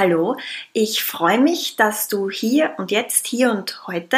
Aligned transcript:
Hallo, 0.00 0.38
ich 0.72 1.04
freue 1.04 1.38
mich, 1.38 1.76
dass 1.76 2.08
du 2.08 2.30
hier 2.30 2.72
und 2.78 2.90
jetzt, 2.90 3.26
hier 3.26 3.50
und 3.50 3.86
heute 3.86 4.16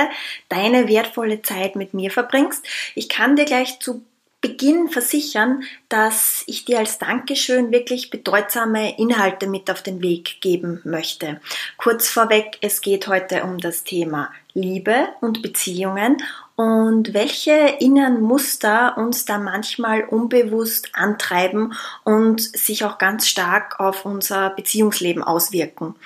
deine 0.48 0.86
wertvolle 0.86 1.42
Zeit 1.42 1.74
mit 1.74 1.92
mir 1.92 2.12
verbringst. 2.12 2.64
Ich 2.94 3.08
kann 3.08 3.34
dir 3.34 3.46
gleich 3.46 3.80
zu 3.80 4.04
Beginn 4.40 4.90
versichern, 4.90 5.64
dass 5.88 6.44
ich 6.46 6.64
dir 6.64 6.78
als 6.78 6.98
Dankeschön 6.98 7.72
wirklich 7.72 8.10
bedeutsame 8.10 8.96
Inhalte 8.96 9.48
mit 9.48 9.72
auf 9.72 9.82
den 9.82 10.02
Weg 10.02 10.40
geben 10.40 10.80
möchte. 10.84 11.40
Kurz 11.78 12.08
vorweg, 12.08 12.58
es 12.60 12.80
geht 12.80 13.08
heute 13.08 13.42
um 13.42 13.58
das 13.58 13.82
Thema 13.82 14.30
Liebe 14.54 15.08
und 15.20 15.42
Beziehungen 15.42 16.22
und 16.62 17.12
welche 17.12 17.76
inneren 17.80 18.20
Muster 18.20 18.96
uns 18.96 19.24
da 19.24 19.38
manchmal 19.38 20.04
unbewusst 20.04 20.90
antreiben 20.92 21.72
und 22.04 22.40
sich 22.40 22.84
auch 22.84 22.98
ganz 22.98 23.26
stark 23.26 23.80
auf 23.80 24.04
unser 24.04 24.50
Beziehungsleben 24.50 25.24
auswirken. 25.24 25.96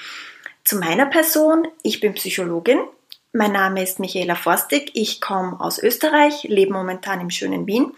Zu 0.64 0.78
meiner 0.78 1.05
Person, 1.05 1.69
ich 1.83 2.00
bin 2.00 2.14
Psychologin. 2.14 2.78
Mein 3.34 3.52
Name 3.52 3.83
ist 3.83 4.00
Michaela 4.00 4.34
Forstig, 4.34 4.92
ich 4.95 5.20
komme 5.20 5.61
aus 5.61 5.78
Österreich, 5.78 6.45
lebe 6.45 6.73
momentan 6.73 7.20
im 7.20 7.28
schönen 7.28 7.66
Wien 7.66 7.92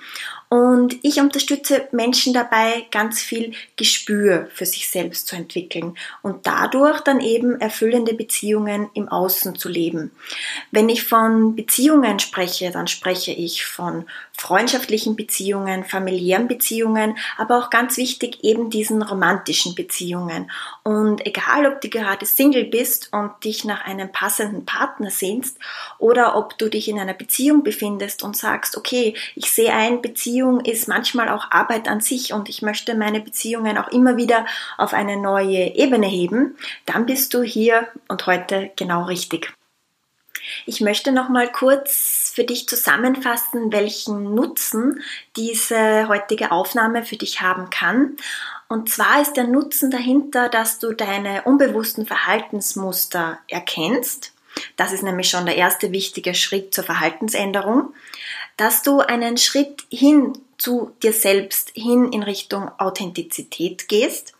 und 0.49 0.97
ich 1.03 1.21
unterstütze 1.21 1.89
Menschen 1.93 2.33
dabei, 2.33 2.87
ganz 2.91 3.21
viel 3.21 3.53
Gespür 3.77 4.49
für 4.55 4.65
sich 4.65 4.89
selbst 4.89 5.27
zu 5.27 5.37
entwickeln 5.37 5.97
und 6.23 6.47
dadurch 6.47 7.01
dann 7.01 7.21
eben 7.21 7.61
erfüllende 7.61 8.15
Beziehungen 8.15 8.89
im 8.95 9.09
Außen 9.09 9.57
zu 9.57 9.69
leben. 9.69 10.11
Wenn 10.71 10.89
ich 10.89 11.05
von 11.05 11.55
Beziehungen 11.55 12.19
spreche, 12.19 12.71
dann 12.71 12.87
spreche 12.87 13.33
ich 13.33 13.67
von 13.67 14.07
freundschaftlichen 14.33 15.17
Beziehungen, 15.17 15.85
familiären 15.85 16.49
Beziehungen, 16.49 17.19
aber 17.37 17.59
auch 17.59 17.71
ganz 17.71 17.97
wichtig 17.97 18.43
eben 18.43 18.71
diesen 18.71 19.03
romantischen 19.03 19.75
Beziehungen. 19.75 20.51
Und 20.83 21.27
egal, 21.27 21.67
ob 21.67 21.81
du 21.81 21.89
gerade 21.91 22.25
Single 22.25 22.65
bist 22.65 23.13
und 23.13 23.33
dich 23.45 23.65
nach 23.65 23.85
einem 23.85 24.11
passenden 24.13 24.65
Partner 24.65 25.11
sehnst 25.11 25.59
oder 25.99 26.37
ob 26.37 26.57
du 26.57 26.69
dich 26.69 26.89
in 26.89 26.99
einer 26.99 27.15
Beziehung 27.15 27.65
befindest 27.65 28.23
und 28.23 28.37
sagst, 28.37 28.77
okay, 28.77 29.15
ich 29.35 29.51
sehe 29.51 29.73
ein, 29.73 30.01
Beziehung 30.01 30.38
ist 30.65 30.89
manchmal 30.89 31.29
auch 31.29 31.51
Arbeit 31.51 31.89
an 31.89 32.01
sich 32.01 32.33
und 32.33 32.49
ich 32.49 32.63
möchte 32.63 32.95
meine 32.95 33.21
Beziehungen 33.21 33.79
auch 33.79 33.89
immer 33.89 34.17
wieder 34.17 34.47
auf 34.77 34.93
eine 34.93 35.17
neue 35.17 35.75
Ebene 35.75 36.07
heben, 36.07 36.57
dann 36.87 37.07
bist 37.07 37.35
du 37.35 37.43
hier 37.43 37.89
und 38.09 38.27
heute 38.27 38.71
genau 38.77 39.05
richtig. 39.05 39.53
Ich 40.67 40.81
möchte 40.81 41.13
noch 41.13 41.29
mal 41.29 41.51
kurz 41.51 42.33
für 42.35 42.45
dich 42.45 42.69
zusammenfassen, 42.69 43.73
welchen 43.73 44.35
Nutzen 44.35 45.03
diese 45.37 46.09
heutige 46.09 46.53
Aufnahme 46.53 47.05
für 47.05 47.17
dich 47.17 47.41
haben 47.43 47.71
kann. 47.71 48.17
Und 48.69 48.91
zwar 48.91 49.21
ist 49.21 49.35
der 49.35 49.45
Nutzen 49.45 49.91
dahinter, 49.91 50.49
dass 50.49 50.79
du 50.79 50.93
deine 50.93 51.43
unbewussten 51.43 52.07
Verhaltensmuster 52.07 53.39
erkennst. 53.49 54.33
Das 54.77 54.93
ist 54.93 55.03
nämlich 55.03 55.29
schon 55.29 55.47
der 55.47 55.57
erste 55.57 55.93
wichtige 55.93 56.35
Schritt 56.35 56.75
zur 56.75 56.85
Verhaltensänderung, 56.85 57.95
dass 58.59 58.83
du 58.83 59.01
einen 59.01 59.39
Schritt 59.39 59.85
hin 59.91 60.35
zu 60.59 60.93
dir 61.03 61.15
selbst, 61.15 61.71
hin 61.75 62.13
in 62.13 62.23
Richtung 62.23 62.71
Authentizität 62.79 63.89
gehst, 63.89 64.35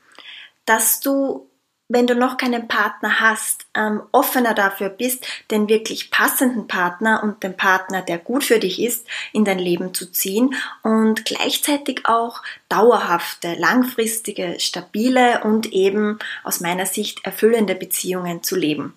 dass 0.67 1.01
du 1.01 1.49
wenn 1.91 2.07
du 2.07 2.15
noch 2.15 2.37
keinen 2.37 2.69
Partner 2.69 3.21
hast, 3.21 3.67
ähm, 3.75 4.03
offener 4.13 4.53
dafür 4.53 4.91
bist, 4.91 5.27
den 5.51 5.69
wirklich 5.69 6.11
passenden 6.11 6.67
Partner 6.67 7.23
und 7.23 7.43
den 7.43 7.57
Partner, 7.57 8.03
der 8.03 8.19
gut 8.19 8.45
für 8.45 8.59
dich 8.59 8.81
ist, 8.81 9.07
in 9.33 9.47
dein 9.47 9.59
Leben 9.59 9.95
zu 9.95 10.13
ziehen 10.13 10.55
und 10.83 11.25
gleichzeitig 11.25 12.05
auch 12.05 12.43
dauerhafte, 12.69 13.55
langfristige, 13.55 14.57
stabile 14.61 15.43
und 15.45 15.73
eben 15.73 16.19
aus 16.45 16.61
meiner 16.61 16.85
Sicht 16.85 17.25
erfüllende 17.25 17.75
Beziehungen 17.75 18.43
zu 18.43 18.55
leben. 18.55 18.95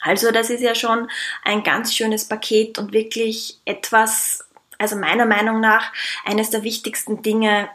Also 0.00 0.30
das 0.30 0.50
ist 0.50 0.62
ja 0.62 0.74
schon 0.74 1.10
ein 1.44 1.62
ganz 1.62 1.94
schönes 1.94 2.26
Paket 2.26 2.78
und 2.78 2.92
wirklich 2.92 3.58
etwas, 3.64 4.44
also 4.78 4.96
meiner 4.96 5.26
Meinung 5.26 5.60
nach, 5.60 5.92
eines 6.24 6.50
der 6.50 6.62
wichtigsten 6.62 7.22
Dinge, 7.22 7.68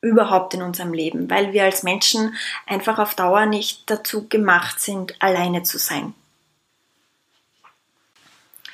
überhaupt 0.00 0.52
in 0.54 0.62
unserem 0.62 0.92
Leben, 0.92 1.30
weil 1.30 1.52
wir 1.52 1.64
als 1.64 1.82
Menschen 1.82 2.36
einfach 2.66 2.98
auf 2.98 3.14
Dauer 3.14 3.46
nicht 3.46 3.90
dazu 3.90 4.28
gemacht 4.28 4.78
sind, 4.78 5.14
alleine 5.20 5.62
zu 5.62 5.78
sein. 5.78 6.14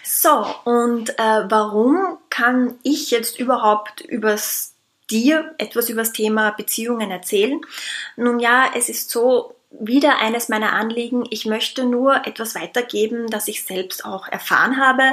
So, 0.02 0.44
und 0.64 1.10
äh, 1.18 1.44
warum 1.48 2.18
kann 2.28 2.78
ich 2.82 3.10
jetzt 3.10 3.38
überhaupt 3.38 4.00
übers 4.00 4.74
dir 5.08 5.54
etwas 5.58 5.88
über 5.88 6.02
das 6.02 6.12
Thema 6.12 6.50
Beziehungen 6.50 7.10
erzählen? 7.10 7.60
Nun 8.16 8.40
ja, 8.40 8.70
es 8.74 8.88
ist 8.88 9.08
so, 9.08 9.54
wieder 9.70 10.18
eines 10.18 10.48
meiner 10.48 10.72
Anliegen, 10.72 11.24
ich 11.30 11.46
möchte 11.46 11.84
nur 11.84 12.26
etwas 12.26 12.54
weitergeben, 12.54 13.28
das 13.28 13.48
ich 13.48 13.64
selbst 13.64 14.04
auch 14.04 14.26
erfahren 14.28 14.78
habe 14.78 15.04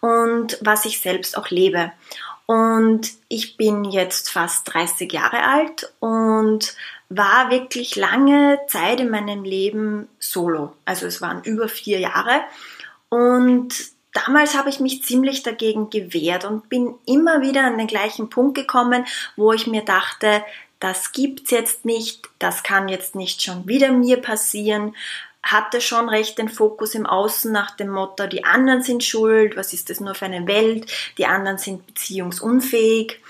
und 0.00 0.58
was 0.62 0.84
ich 0.86 1.00
selbst 1.00 1.36
auch 1.36 1.50
lebe. 1.50 1.92
Und 2.46 3.10
ich 3.28 3.56
bin 3.56 3.84
jetzt 3.84 4.30
fast 4.30 4.72
30 4.72 5.12
Jahre 5.12 5.42
alt 5.42 5.92
und 5.98 6.74
war 7.08 7.50
wirklich 7.50 7.96
lange 7.96 8.58
Zeit 8.68 9.00
in 9.00 9.10
meinem 9.10 9.44
Leben 9.44 10.08
solo. 10.18 10.72
Also 10.84 11.06
es 11.06 11.20
waren 11.20 11.42
über 11.42 11.68
vier 11.68 11.98
Jahre. 11.98 12.40
Und 13.08 13.74
damals 14.12 14.56
habe 14.56 14.70
ich 14.70 14.80
mich 14.80 15.02
ziemlich 15.02 15.42
dagegen 15.42 15.90
gewehrt 15.90 16.44
und 16.44 16.68
bin 16.68 16.94
immer 17.04 17.42
wieder 17.42 17.64
an 17.64 17.78
den 17.78 17.86
gleichen 17.86 18.30
Punkt 18.30 18.56
gekommen, 18.56 19.04
wo 19.36 19.52
ich 19.52 19.66
mir 19.66 19.82
dachte, 19.82 20.42
das 20.80 21.12
gibt's 21.12 21.50
jetzt 21.50 21.84
nicht, 21.84 22.28
das 22.38 22.62
kann 22.62 22.88
jetzt 22.88 23.14
nicht 23.14 23.42
schon 23.42 23.66
wieder 23.66 23.92
mir 23.92 24.20
passieren, 24.20 24.94
hatte 25.42 25.80
schon 25.80 26.08
recht 26.08 26.38
den 26.38 26.48
Fokus 26.48 26.94
im 26.94 27.06
Außen 27.06 27.52
nach 27.52 27.70
dem 27.76 27.88
Motto, 27.88 28.26
die 28.26 28.44
anderen 28.44 28.82
sind 28.82 29.04
schuld, 29.04 29.56
was 29.56 29.72
ist 29.72 29.90
das 29.90 30.00
nur 30.00 30.14
für 30.14 30.24
eine 30.24 30.46
Welt, 30.46 30.90
die 31.18 31.26
anderen 31.26 31.58
sind 31.58 31.86
beziehungsunfähig. 31.86 33.20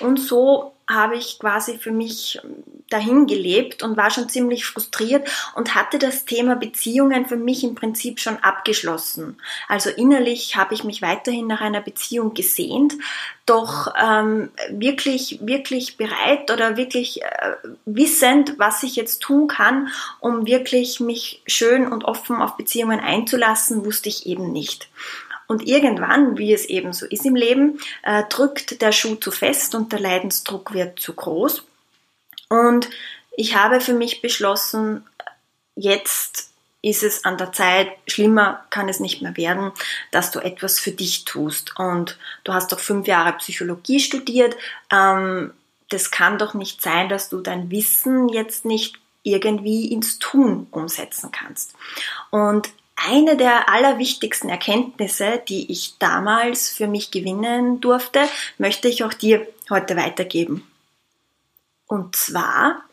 Und 0.00 0.18
so 0.18 0.72
habe 0.88 1.16
ich 1.16 1.38
quasi 1.38 1.78
für 1.78 1.90
mich 1.90 2.40
dahin 2.90 3.26
gelebt 3.26 3.82
und 3.82 3.96
war 3.96 4.10
schon 4.10 4.28
ziemlich 4.28 4.66
frustriert 4.66 5.28
und 5.56 5.74
hatte 5.74 5.98
das 5.98 6.24
Thema 6.24 6.54
Beziehungen 6.54 7.26
für 7.26 7.36
mich 7.36 7.64
im 7.64 7.74
Prinzip 7.74 8.20
schon 8.20 8.36
abgeschlossen. 8.36 9.40
Also 9.66 9.90
innerlich 9.90 10.56
habe 10.56 10.74
ich 10.74 10.84
mich 10.84 11.02
weiterhin 11.02 11.48
nach 11.48 11.60
einer 11.60 11.80
Beziehung 11.80 12.34
gesehnt, 12.34 12.94
doch 13.44 13.92
ähm, 14.00 14.50
wirklich, 14.70 15.38
wirklich 15.42 15.96
bereit 15.96 16.50
oder 16.50 16.76
wirklich 16.76 17.22
äh, 17.22 17.54
wissend, 17.84 18.54
was 18.58 18.82
ich 18.82 18.96
jetzt 18.96 19.22
tun 19.22 19.48
kann, 19.48 19.88
um 20.20 20.46
wirklich 20.46 21.00
mich 21.00 21.42
schön 21.46 21.90
und 21.90 22.04
offen 22.04 22.36
auf 22.36 22.56
Beziehungen 22.56 23.00
einzulassen, 23.00 23.84
wusste 23.84 24.08
ich 24.08 24.26
eben 24.26 24.52
nicht. 24.52 24.88
Und 25.48 25.66
irgendwann, 25.66 26.38
wie 26.38 26.52
es 26.52 26.66
eben 26.66 26.92
so 26.92 27.06
ist 27.06 27.24
im 27.24 27.36
Leben, 27.36 27.80
äh, 28.02 28.24
drückt 28.28 28.82
der 28.82 28.92
Schuh 28.92 29.16
zu 29.16 29.30
fest 29.30 29.74
und 29.74 29.92
der 29.92 30.00
Leidensdruck 30.00 30.74
wird 30.74 30.98
zu 30.98 31.14
groß. 31.14 31.64
Und 32.48 32.88
ich 33.36 33.54
habe 33.54 33.80
für 33.80 33.92
mich 33.92 34.22
beschlossen, 34.22 35.04
jetzt 35.74 36.50
ist 36.82 37.02
es 37.02 37.24
an 37.24 37.36
der 37.36 37.52
Zeit, 37.52 37.88
schlimmer 38.06 38.64
kann 38.70 38.88
es 38.88 39.00
nicht 39.00 39.20
mehr 39.20 39.36
werden, 39.36 39.72
dass 40.12 40.30
du 40.30 40.38
etwas 40.38 40.78
für 40.78 40.92
dich 40.92 41.24
tust. 41.24 41.78
Und 41.78 42.18
du 42.44 42.52
hast 42.52 42.72
doch 42.72 42.78
fünf 42.78 43.06
Jahre 43.06 43.32
Psychologie 43.34 44.00
studiert. 44.00 44.56
Ähm, 44.90 45.52
das 45.88 46.10
kann 46.10 46.38
doch 46.38 46.54
nicht 46.54 46.82
sein, 46.82 47.08
dass 47.08 47.28
du 47.28 47.40
dein 47.40 47.70
Wissen 47.70 48.28
jetzt 48.28 48.64
nicht 48.64 48.98
irgendwie 49.22 49.92
ins 49.92 50.18
Tun 50.18 50.68
umsetzen 50.70 51.32
kannst. 51.32 51.74
Und 52.30 52.68
eine 52.96 53.36
der 53.36 53.68
allerwichtigsten 53.68 54.48
Erkenntnisse, 54.48 55.42
die 55.48 55.70
ich 55.70 55.98
damals 55.98 56.70
für 56.70 56.86
mich 56.86 57.10
gewinnen 57.10 57.80
durfte, 57.80 58.20
möchte 58.58 58.88
ich 58.88 59.04
auch 59.04 59.12
dir 59.12 59.46
heute 59.70 59.96
weitergeben. 59.96 60.66
Und 61.86 62.16
zwar 62.16 62.85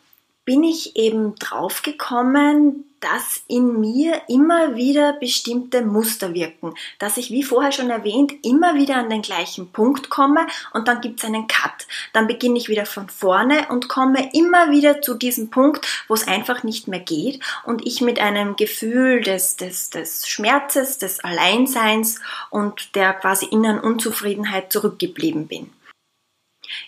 bin 0.44 0.62
ich 0.62 0.96
eben 0.96 1.34
draufgekommen, 1.36 2.84
dass 3.04 3.44
in 3.48 3.80
mir 3.80 4.22
immer 4.28 4.76
wieder 4.76 5.12
bestimmte 5.12 5.82
Muster 5.82 6.32
wirken, 6.32 6.72
dass 6.98 7.18
ich, 7.18 7.30
wie 7.30 7.42
vorher 7.42 7.70
schon 7.70 7.90
erwähnt, 7.90 8.32
immer 8.42 8.76
wieder 8.76 8.96
an 8.96 9.10
den 9.10 9.20
gleichen 9.20 9.70
Punkt 9.72 10.08
komme 10.08 10.46
und 10.72 10.88
dann 10.88 11.02
gibt 11.02 11.20
es 11.20 11.26
einen 11.26 11.46
Cut. 11.46 11.86
Dann 12.14 12.26
beginne 12.26 12.58
ich 12.58 12.70
wieder 12.70 12.86
von 12.86 13.10
vorne 13.10 13.68
und 13.68 13.88
komme 13.88 14.30
immer 14.32 14.70
wieder 14.70 15.02
zu 15.02 15.14
diesem 15.14 15.50
Punkt, 15.50 15.86
wo 16.08 16.14
es 16.14 16.26
einfach 16.26 16.62
nicht 16.62 16.88
mehr 16.88 17.00
geht 17.00 17.40
und 17.64 17.86
ich 17.86 18.00
mit 18.00 18.20
einem 18.20 18.56
Gefühl 18.56 19.20
des, 19.20 19.56
des, 19.56 19.90
des 19.90 20.26
Schmerzes, 20.26 20.96
des 20.96 21.20
Alleinseins 21.20 22.20
und 22.48 22.94
der 22.94 23.12
quasi 23.12 23.44
inneren 23.44 23.80
Unzufriedenheit 23.80 24.72
zurückgeblieben 24.72 25.46
bin. 25.46 25.70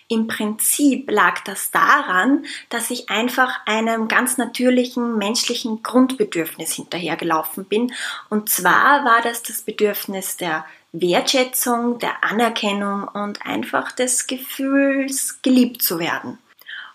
Im 0.07 0.27
Prinzip 0.27 1.09
lag 1.11 1.41
das 1.43 1.71
daran, 1.71 2.45
dass 2.69 2.89
ich 2.89 3.09
einfach 3.09 3.59
einem 3.65 4.07
ganz 4.07 4.37
natürlichen 4.37 5.17
menschlichen 5.17 5.83
Grundbedürfnis 5.83 6.73
hinterhergelaufen 6.73 7.65
bin. 7.65 7.93
Und 8.29 8.49
zwar 8.49 9.05
war 9.05 9.21
das 9.21 9.43
das 9.43 9.61
Bedürfnis 9.61 10.37
der 10.37 10.65
Wertschätzung, 10.93 11.99
der 11.99 12.23
Anerkennung 12.23 13.07
und 13.07 13.45
einfach 13.45 13.91
des 13.91 14.27
Gefühls, 14.27 15.41
geliebt 15.41 15.81
zu 15.81 15.99
werden. 15.99 16.37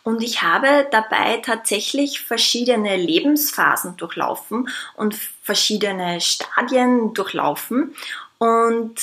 Und 0.04 0.22
ich 0.22 0.42
habe 0.42 0.88
dabei 0.90 1.36
tatsächlich 1.36 2.20
verschiedene 2.20 2.96
Lebensphasen 2.96 3.96
durchlaufen 3.96 4.68
und 4.96 5.14
verschiedene 5.42 6.20
Stadien 6.20 7.14
durchlaufen. 7.14 7.94
Und 8.38 8.94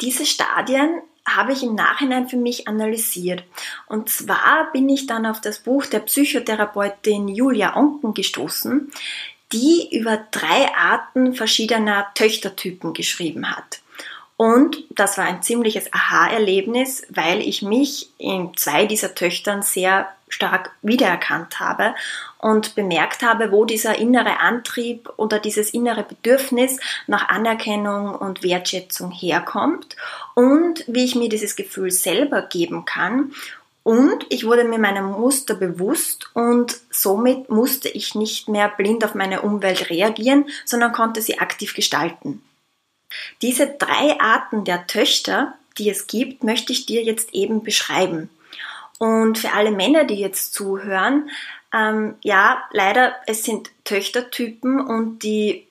diese 0.00 0.26
Stadien 0.26 1.02
habe 1.36 1.52
ich 1.52 1.62
im 1.62 1.74
Nachhinein 1.74 2.28
für 2.28 2.36
mich 2.36 2.68
analysiert. 2.68 3.44
Und 3.86 4.08
zwar 4.08 4.70
bin 4.72 4.88
ich 4.88 5.06
dann 5.06 5.26
auf 5.26 5.40
das 5.40 5.60
Buch 5.60 5.86
der 5.86 6.00
Psychotherapeutin 6.00 7.28
Julia 7.28 7.76
Onken 7.76 8.14
gestoßen, 8.14 8.90
die 9.52 9.88
über 9.90 10.18
drei 10.30 10.74
Arten 10.74 11.34
verschiedener 11.34 12.06
Töchtertypen 12.14 12.92
geschrieben 12.92 13.50
hat. 13.50 13.80
Und 14.36 14.84
das 14.90 15.18
war 15.18 15.26
ein 15.26 15.42
ziemliches 15.42 15.92
Aha-Erlebnis, 15.92 17.02
weil 17.10 17.40
ich 17.40 17.60
mich 17.60 18.08
in 18.16 18.56
zwei 18.56 18.86
dieser 18.86 19.14
Töchtern 19.14 19.60
sehr 19.60 20.08
stark 20.30 20.70
wiedererkannt 20.80 21.60
habe 21.60 21.94
und 22.38 22.74
bemerkt 22.74 23.22
habe, 23.22 23.52
wo 23.52 23.64
dieser 23.64 23.98
innere 23.98 24.40
Antrieb 24.40 25.10
oder 25.16 25.38
dieses 25.38 25.70
innere 25.70 26.02
Bedürfnis 26.02 26.78
nach 27.06 27.28
Anerkennung 27.28 28.14
und 28.14 28.42
Wertschätzung 28.42 29.10
herkommt 29.10 29.96
und 30.34 30.84
wie 30.86 31.04
ich 31.04 31.14
mir 31.14 31.28
dieses 31.28 31.56
Gefühl 31.56 31.90
selber 31.90 32.42
geben 32.42 32.84
kann. 32.84 33.32
Und 33.82 34.26
ich 34.28 34.44
wurde 34.44 34.64
mir 34.64 34.78
meinem 34.78 35.10
Muster 35.10 35.54
bewusst 35.54 36.30
und 36.34 36.78
somit 36.90 37.48
musste 37.48 37.88
ich 37.88 38.14
nicht 38.14 38.48
mehr 38.48 38.68
blind 38.68 39.04
auf 39.04 39.14
meine 39.14 39.42
Umwelt 39.42 39.90
reagieren, 39.90 40.46
sondern 40.64 40.92
konnte 40.92 41.22
sie 41.22 41.38
aktiv 41.38 41.74
gestalten. 41.74 42.42
Diese 43.42 43.66
drei 43.66 44.20
Arten 44.20 44.64
der 44.64 44.86
Töchter, 44.86 45.54
die 45.78 45.90
es 45.90 46.06
gibt, 46.06 46.44
möchte 46.44 46.72
ich 46.72 46.86
dir 46.86 47.02
jetzt 47.02 47.34
eben 47.34 47.62
beschreiben. 47.62 48.28
Und 49.00 49.38
für 49.38 49.52
alle 49.52 49.70
Männer, 49.70 50.04
die 50.04 50.20
jetzt 50.20 50.52
zuhören, 50.52 51.30
ähm, 51.72 52.16
ja, 52.22 52.62
leider, 52.70 53.14
es 53.26 53.44
sind 53.44 53.70
Töchtertypen 53.84 54.78
und 54.78 55.20
die 55.20 55.66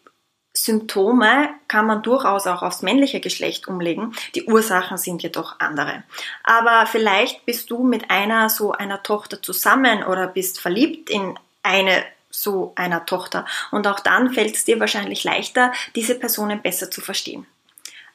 Symptome 0.52 1.50
kann 1.68 1.86
man 1.86 2.02
durchaus 2.02 2.48
auch 2.48 2.64
aufs 2.64 2.82
männliche 2.82 3.20
Geschlecht 3.20 3.68
umlegen. 3.68 4.16
Die 4.34 4.46
Ursachen 4.46 4.98
sind 4.98 5.22
jedoch 5.22 5.60
andere. 5.60 6.02
Aber 6.44 6.88
vielleicht 6.88 7.46
bist 7.46 7.70
du 7.70 7.84
mit 7.84 8.10
einer 8.10 8.50
so 8.50 8.72
einer 8.72 9.04
Tochter 9.04 9.44
zusammen 9.44 10.04
oder 10.04 10.26
bist 10.26 10.60
verliebt 10.60 11.12
in 11.12 11.38
eine 11.62 12.04
so 12.32 12.74
einer 12.76 13.06
Tochter. 13.06 13.46
Und 13.70 13.86
auch 13.86 14.00
dann 14.00 14.34
fällt 14.34 14.56
es 14.56 14.66
dir 14.66 14.80
wahrscheinlich 14.80 15.24
leichter, 15.24 15.72
diese 15.96 16.16
Personen 16.16 16.64
besser 16.64 16.90
zu 16.90 17.00
verstehen. 17.02 17.46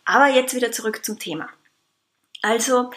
Aber 0.05 0.27
jetzt 0.27 0.55
wieder 0.55 0.73
zurück 0.73 1.05
zum 1.05 1.21
Thema. 1.21 1.49
Also, 2.43 2.91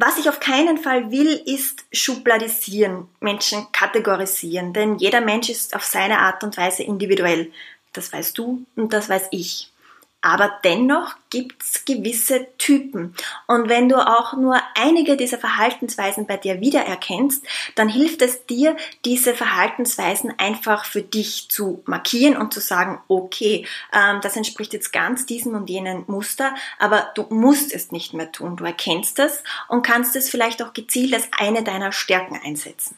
was 0.00 0.16
ich 0.16 0.28
auf 0.28 0.38
keinen 0.38 0.78
Fall 0.78 1.10
will, 1.10 1.42
ist 1.44 1.84
schubladisieren, 1.92 3.08
Menschen 3.18 3.66
kategorisieren, 3.72 4.72
denn 4.72 4.96
jeder 4.98 5.20
Mensch 5.20 5.50
ist 5.50 5.74
auf 5.74 5.84
seine 5.84 6.20
Art 6.20 6.44
und 6.44 6.56
Weise 6.56 6.84
individuell. 6.84 7.50
Das 7.92 8.12
weißt 8.12 8.38
du 8.38 8.64
und 8.76 8.92
das 8.92 9.08
weiß 9.08 9.26
ich. 9.32 9.72
Aber 10.20 10.50
dennoch 10.64 11.14
gibt's 11.30 11.84
gewisse 11.84 12.48
Typen. 12.58 13.14
Und 13.46 13.68
wenn 13.68 13.88
du 13.88 13.96
auch 13.96 14.32
nur 14.32 14.60
einige 14.74 15.16
dieser 15.16 15.38
Verhaltensweisen 15.38 16.26
bei 16.26 16.36
dir 16.36 16.60
wiedererkennst, 16.60 17.46
dann 17.76 17.88
hilft 17.88 18.22
es 18.22 18.44
dir, 18.44 18.76
diese 19.04 19.32
Verhaltensweisen 19.32 20.34
einfach 20.36 20.84
für 20.86 21.02
dich 21.02 21.48
zu 21.50 21.82
markieren 21.86 22.36
und 22.36 22.52
zu 22.52 22.60
sagen, 22.60 23.00
okay, 23.06 23.64
ähm, 23.92 24.20
das 24.20 24.36
entspricht 24.36 24.72
jetzt 24.72 24.92
ganz 24.92 25.24
diesem 25.24 25.54
und 25.54 25.70
jenen 25.70 26.02
Muster, 26.08 26.52
aber 26.80 27.12
du 27.14 27.26
musst 27.30 27.72
es 27.72 27.92
nicht 27.92 28.12
mehr 28.12 28.32
tun. 28.32 28.56
Du 28.56 28.64
erkennst 28.64 29.20
es 29.20 29.44
und 29.68 29.82
kannst 29.82 30.16
es 30.16 30.28
vielleicht 30.28 30.62
auch 30.62 30.72
gezielt 30.72 31.14
als 31.14 31.28
eine 31.38 31.62
deiner 31.62 31.92
Stärken 31.92 32.40
einsetzen. 32.44 32.96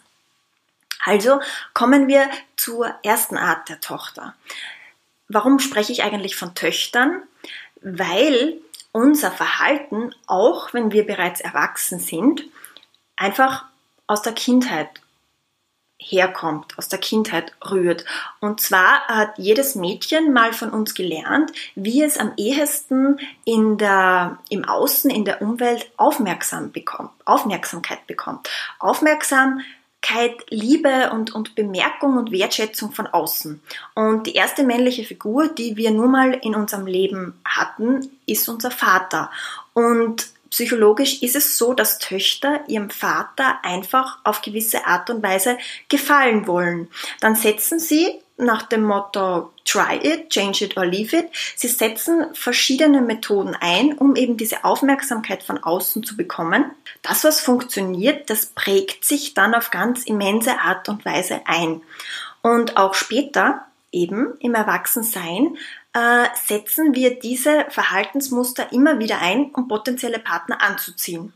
Also 1.04 1.40
kommen 1.74 2.08
wir 2.08 2.30
zur 2.56 2.94
ersten 3.02 3.36
Art 3.36 3.68
der 3.68 3.80
Tochter. 3.80 4.34
Warum 5.32 5.60
spreche 5.60 5.92
ich 5.92 6.02
eigentlich 6.02 6.34
von 6.34 6.56
Töchtern? 6.56 7.22
Weil 7.82 8.58
unser 8.90 9.30
Verhalten, 9.30 10.12
auch 10.26 10.74
wenn 10.74 10.90
wir 10.90 11.06
bereits 11.06 11.40
erwachsen 11.40 12.00
sind, 12.00 12.42
einfach 13.16 13.64
aus 14.08 14.22
der 14.22 14.32
Kindheit 14.32 14.88
herkommt, 15.98 16.76
aus 16.78 16.88
der 16.88 16.98
Kindheit 16.98 17.52
rührt. 17.70 18.04
Und 18.40 18.60
zwar 18.60 19.06
hat 19.06 19.38
jedes 19.38 19.76
Mädchen 19.76 20.32
mal 20.32 20.52
von 20.52 20.70
uns 20.70 20.94
gelernt, 20.94 21.52
wie 21.76 22.02
es 22.02 22.18
am 22.18 22.32
ehesten 22.36 23.20
in 23.44 23.78
der, 23.78 24.38
im 24.48 24.64
Außen, 24.64 25.10
in 25.10 25.24
der 25.24 25.42
Umwelt 25.42 25.92
aufmerksam 25.96 26.72
bekommt, 26.72 27.12
Aufmerksamkeit 27.24 28.04
bekommt. 28.08 28.50
Aufmerksam 28.80 29.60
Liebe 30.48 31.10
und, 31.12 31.34
und 31.34 31.54
Bemerkung 31.54 32.16
und 32.16 32.32
Wertschätzung 32.32 32.92
von 32.92 33.06
außen. 33.06 33.62
Und 33.94 34.26
die 34.26 34.34
erste 34.34 34.64
männliche 34.64 35.04
Figur, 35.04 35.48
die 35.48 35.76
wir 35.76 35.90
nur 35.90 36.08
mal 36.08 36.32
in 36.42 36.54
unserem 36.54 36.86
Leben 36.86 37.38
hatten, 37.44 38.10
ist 38.26 38.48
unser 38.48 38.70
Vater. 38.70 39.30
Und 39.72 40.28
psychologisch 40.50 41.22
ist 41.22 41.36
es 41.36 41.56
so, 41.56 41.74
dass 41.74 41.98
Töchter 41.98 42.60
ihrem 42.66 42.90
Vater 42.90 43.64
einfach 43.64 44.18
auf 44.24 44.42
gewisse 44.42 44.86
Art 44.86 45.08
und 45.10 45.22
Weise 45.22 45.58
gefallen 45.88 46.46
wollen. 46.46 46.88
Dann 47.20 47.36
setzen 47.36 47.78
sie 47.78 48.20
nach 48.40 48.62
dem 48.62 48.84
Motto 48.84 49.52
Try 49.64 50.00
it, 50.02 50.30
change 50.30 50.64
it 50.64 50.76
or 50.76 50.84
leave 50.84 51.16
it. 51.16 51.28
Sie 51.54 51.68
setzen 51.68 52.26
verschiedene 52.34 53.00
Methoden 53.00 53.56
ein, 53.60 53.92
um 53.92 54.16
eben 54.16 54.36
diese 54.36 54.64
Aufmerksamkeit 54.64 55.42
von 55.42 55.62
außen 55.62 56.02
zu 56.02 56.16
bekommen. 56.16 56.70
Das, 57.02 57.24
was 57.24 57.40
funktioniert, 57.40 58.30
das 58.30 58.46
prägt 58.46 59.04
sich 59.04 59.34
dann 59.34 59.54
auf 59.54 59.70
ganz 59.70 60.04
immense 60.04 60.58
Art 60.60 60.88
und 60.88 61.04
Weise 61.04 61.42
ein. 61.44 61.82
Und 62.42 62.76
auch 62.76 62.94
später, 62.94 63.66
eben 63.92 64.34
im 64.40 64.54
Erwachsensein, 64.54 65.56
äh, 65.92 66.26
setzen 66.34 66.94
wir 66.94 67.18
diese 67.18 67.66
Verhaltensmuster 67.68 68.72
immer 68.72 68.98
wieder 68.98 69.20
ein, 69.20 69.50
um 69.54 69.68
potenzielle 69.68 70.18
Partner 70.18 70.62
anzuziehen. 70.62 71.32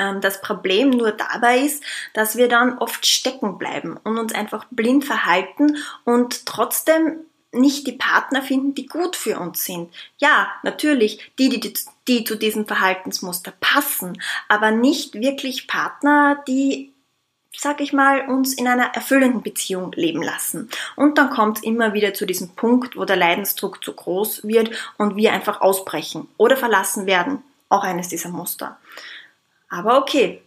Ähm, 0.00 0.20
das 0.20 0.40
Problem 0.40 0.90
nur 0.90 1.12
dabei 1.12 1.58
ist, 1.58 1.84
dass 2.14 2.36
wir 2.36 2.48
dann 2.48 2.78
oft 2.78 3.06
stecken 3.06 3.58
bleiben 3.58 3.98
und 4.02 4.18
uns 4.18 4.34
einfach 4.34 4.64
blind 4.70 5.04
verhalten 5.04 5.76
und 6.04 6.46
trotzdem 6.46 7.18
nicht 7.52 7.86
die 7.86 7.92
Partner 7.92 8.42
finden, 8.42 8.74
die 8.74 8.86
gut 8.86 9.16
für 9.16 9.38
uns 9.38 9.64
sind. 9.64 9.92
Ja, 10.18 10.48
natürlich, 10.62 11.32
die, 11.38 11.48
die, 11.48 11.74
die 12.08 12.24
zu 12.24 12.36
diesem 12.36 12.66
Verhaltensmuster 12.66 13.52
passen, 13.60 14.22
aber 14.48 14.70
nicht 14.70 15.14
wirklich 15.14 15.66
Partner, 15.66 16.42
die 16.48 16.92
sag 17.56 17.80
ich 17.80 17.92
mal, 17.92 18.28
uns 18.28 18.54
in 18.54 18.68
einer 18.68 18.94
erfüllenden 18.94 19.42
Beziehung 19.42 19.92
leben 19.92 20.22
lassen. 20.22 20.70
Und 20.94 21.18
dann 21.18 21.30
kommt 21.30 21.58
es 21.58 21.64
immer 21.64 21.92
wieder 21.92 22.14
zu 22.14 22.24
diesem 22.24 22.50
Punkt, 22.50 22.96
wo 22.96 23.04
der 23.04 23.16
Leidensdruck 23.16 23.84
zu 23.84 23.92
groß 23.92 24.44
wird 24.44 24.70
und 24.98 25.16
wir 25.16 25.32
einfach 25.32 25.60
ausbrechen 25.60 26.28
oder 26.36 26.56
verlassen 26.56 27.06
werden. 27.06 27.42
Auch 27.68 27.82
eines 27.82 28.08
dieser 28.08 28.30
Muster. 28.30 28.78
Aber 29.70 29.98
okay, 29.98 30.42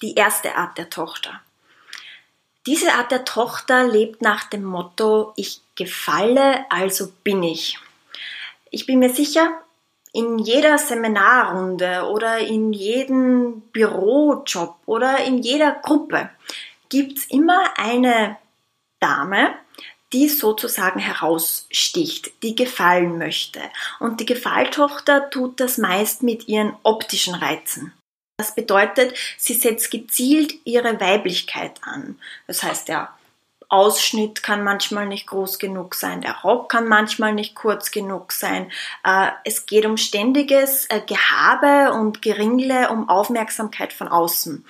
die 0.00 0.14
erste 0.14 0.56
Art 0.56 0.78
der 0.78 0.88
Tochter. 0.88 1.40
Diese 2.66 2.94
Art 2.94 3.10
der 3.12 3.24
Tochter 3.24 3.86
lebt 3.86 4.22
nach 4.22 4.44
dem 4.44 4.64
Motto, 4.64 5.32
ich 5.36 5.60
gefalle, 5.76 6.64
also 6.70 7.12
bin 7.22 7.42
ich. 7.42 7.78
Ich 8.70 8.86
bin 8.86 8.98
mir 8.98 9.10
sicher, 9.10 9.60
in 10.12 10.38
jeder 10.38 10.78
Seminarrunde 10.78 12.08
oder 12.10 12.38
in 12.38 12.72
jedem 12.72 13.60
Bürojob 13.72 14.76
oder 14.86 15.24
in 15.24 15.38
jeder 15.38 15.72
Gruppe 15.72 16.30
gibt 16.88 17.18
es 17.18 17.26
immer 17.26 17.78
eine 17.78 18.36
Dame, 18.98 19.54
die 20.12 20.28
sozusagen 20.28 21.00
heraussticht, 21.00 22.42
die 22.42 22.54
gefallen 22.54 23.18
möchte. 23.18 23.60
Und 24.00 24.20
die 24.20 24.26
Gefalltochter 24.26 25.30
tut 25.30 25.60
das 25.60 25.78
meist 25.78 26.22
mit 26.22 26.48
ihren 26.48 26.74
optischen 26.82 27.34
Reizen. 27.34 27.92
Das 28.38 28.54
bedeutet, 28.54 29.14
sie 29.38 29.54
setzt 29.54 29.90
gezielt 29.90 30.54
ihre 30.64 31.00
Weiblichkeit 31.00 31.80
an. 31.82 32.18
Das 32.46 32.62
heißt, 32.62 32.88
der 32.88 33.08
Ausschnitt 33.68 34.42
kann 34.42 34.62
manchmal 34.62 35.06
nicht 35.06 35.26
groß 35.26 35.58
genug 35.58 35.94
sein, 35.94 36.20
der 36.20 36.40
Rock 36.42 36.70
kann 36.70 36.86
manchmal 36.86 37.34
nicht 37.34 37.56
kurz 37.56 37.90
genug 37.90 38.30
sein. 38.32 38.70
Äh, 39.04 39.30
es 39.44 39.66
geht 39.66 39.86
um 39.86 39.96
ständiges 39.96 40.86
äh, 40.86 41.00
Gehabe 41.00 41.92
und 41.94 42.22
Geringle, 42.22 42.90
um 42.90 43.08
Aufmerksamkeit 43.08 43.92
von 43.92 44.08
außen. 44.08 44.64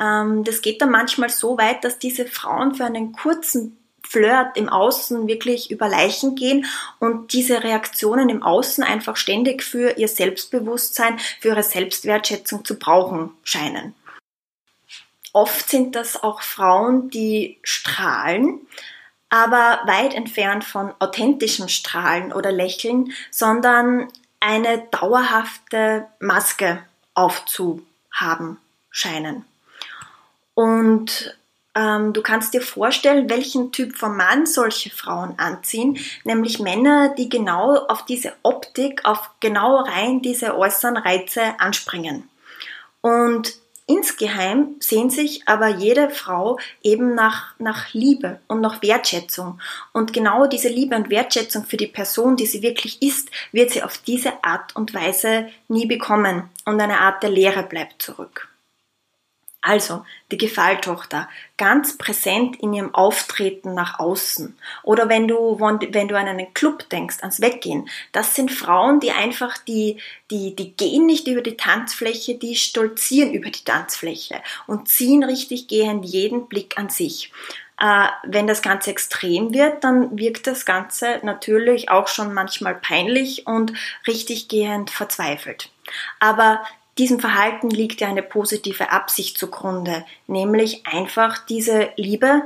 Ähm, 0.00 0.44
das 0.44 0.62
geht 0.62 0.80
dann 0.80 0.90
manchmal 0.90 1.30
so 1.30 1.58
weit, 1.58 1.82
dass 1.84 1.98
diese 1.98 2.26
Frauen 2.26 2.74
für 2.74 2.84
einen 2.84 3.12
kurzen 3.12 3.78
Flirt 4.08 4.56
im 4.56 4.68
Außen 4.68 5.26
wirklich 5.26 5.70
über 5.70 5.88
Leichen 5.88 6.36
gehen 6.36 6.66
und 7.00 7.32
diese 7.32 7.64
Reaktionen 7.64 8.28
im 8.28 8.42
Außen 8.42 8.84
einfach 8.84 9.16
ständig 9.16 9.62
für 9.62 9.96
ihr 9.98 10.08
Selbstbewusstsein, 10.08 11.18
für 11.40 11.48
ihre 11.48 11.62
Selbstwertschätzung 11.62 12.64
zu 12.64 12.78
brauchen 12.78 13.30
scheinen. 13.42 13.94
Oft 15.32 15.68
sind 15.68 15.96
das 15.96 16.22
auch 16.22 16.40
Frauen, 16.40 17.10
die 17.10 17.58
strahlen, 17.62 18.60
aber 19.28 19.80
weit 19.84 20.14
entfernt 20.14 20.64
von 20.64 20.94
authentischem 20.98 21.68
Strahlen 21.68 22.32
oder 22.32 22.52
Lächeln, 22.52 23.12
sondern 23.30 24.08
eine 24.40 24.78
dauerhafte 24.92 26.06
Maske 26.20 26.82
aufzuhaben 27.14 28.58
scheinen. 28.90 29.44
Und 30.54 31.35
ähm, 31.76 32.12
du 32.14 32.22
kannst 32.22 32.54
dir 32.54 32.62
vorstellen, 32.62 33.28
welchen 33.28 33.70
Typ 33.70 33.96
von 33.96 34.16
Mann 34.16 34.46
solche 34.46 34.90
Frauen 34.90 35.38
anziehen, 35.38 35.98
nämlich 36.24 36.58
Männer, 36.58 37.14
die 37.14 37.28
genau 37.28 37.76
auf 37.76 38.04
diese 38.06 38.32
Optik, 38.42 39.04
auf 39.04 39.30
genau 39.40 39.76
rein 39.80 40.22
diese 40.22 40.56
äußeren 40.56 40.96
Reize 40.96 41.42
anspringen. 41.58 42.28
Und 43.02 43.54
Insgeheim 43.88 44.74
sehnt 44.80 45.12
sich 45.12 45.46
aber 45.46 45.68
jede 45.68 46.10
Frau 46.10 46.58
eben 46.82 47.14
nach, 47.14 47.54
nach 47.60 47.92
Liebe 47.92 48.40
und 48.48 48.60
nach 48.60 48.82
Wertschätzung. 48.82 49.60
Und 49.92 50.12
genau 50.12 50.48
diese 50.48 50.68
Liebe 50.68 50.96
und 50.96 51.08
Wertschätzung 51.08 51.64
für 51.64 51.76
die 51.76 51.86
Person, 51.86 52.36
die 52.36 52.46
sie 52.46 52.62
wirklich 52.62 53.00
ist, 53.00 53.30
wird 53.52 53.70
sie 53.70 53.84
auf 53.84 53.98
diese 53.98 54.42
Art 54.42 54.74
und 54.74 54.92
Weise 54.92 55.46
nie 55.68 55.86
bekommen. 55.86 56.50
Und 56.64 56.80
eine 56.80 56.98
Art 56.98 57.22
der 57.22 57.30
Leere 57.30 57.62
bleibt 57.62 58.02
zurück. 58.02 58.48
Also 59.66 60.04
die 60.30 60.38
Gefalltochter, 60.38 61.28
ganz 61.56 61.98
präsent 61.98 62.54
in 62.60 62.72
ihrem 62.72 62.94
Auftreten 62.94 63.74
nach 63.74 63.98
außen. 63.98 64.56
Oder 64.84 65.08
wenn 65.08 65.26
du, 65.26 65.58
wenn 65.58 66.06
du 66.06 66.16
an 66.16 66.28
einen 66.28 66.54
Club 66.54 66.88
denkst, 66.88 67.16
ans 67.22 67.40
Weggehen, 67.40 67.88
das 68.12 68.36
sind 68.36 68.52
Frauen, 68.52 69.00
die 69.00 69.10
einfach, 69.10 69.58
die, 69.58 69.98
die, 70.30 70.54
die 70.54 70.70
gehen 70.70 71.06
nicht 71.06 71.26
über 71.26 71.42
die 71.42 71.56
Tanzfläche, 71.56 72.36
die 72.36 72.54
stolzieren 72.54 73.34
über 73.34 73.50
die 73.50 73.64
Tanzfläche 73.64 74.40
und 74.68 74.88
ziehen 74.88 75.24
richtig 75.24 75.66
gehend 75.66 76.04
jeden 76.04 76.46
Blick 76.46 76.78
an 76.78 76.88
sich. 76.88 77.32
Äh, 77.80 78.06
wenn 78.22 78.46
das 78.46 78.62
Ganze 78.62 78.90
extrem 78.90 79.52
wird, 79.52 79.82
dann 79.82 80.16
wirkt 80.16 80.46
das 80.46 80.64
Ganze 80.64 81.18
natürlich 81.24 81.90
auch 81.90 82.06
schon 82.06 82.32
manchmal 82.32 82.76
peinlich 82.76 83.48
und 83.48 83.72
richtig 84.06 84.46
gehend 84.46 84.90
verzweifelt. 84.90 85.70
Aber 86.20 86.64
diesem 86.98 87.20
Verhalten 87.20 87.70
liegt 87.70 88.00
ja 88.00 88.08
eine 88.08 88.22
positive 88.22 88.90
Absicht 88.90 89.38
zugrunde, 89.38 90.04
nämlich 90.26 90.86
einfach 90.86 91.44
diese 91.44 91.90
Liebe, 91.96 92.42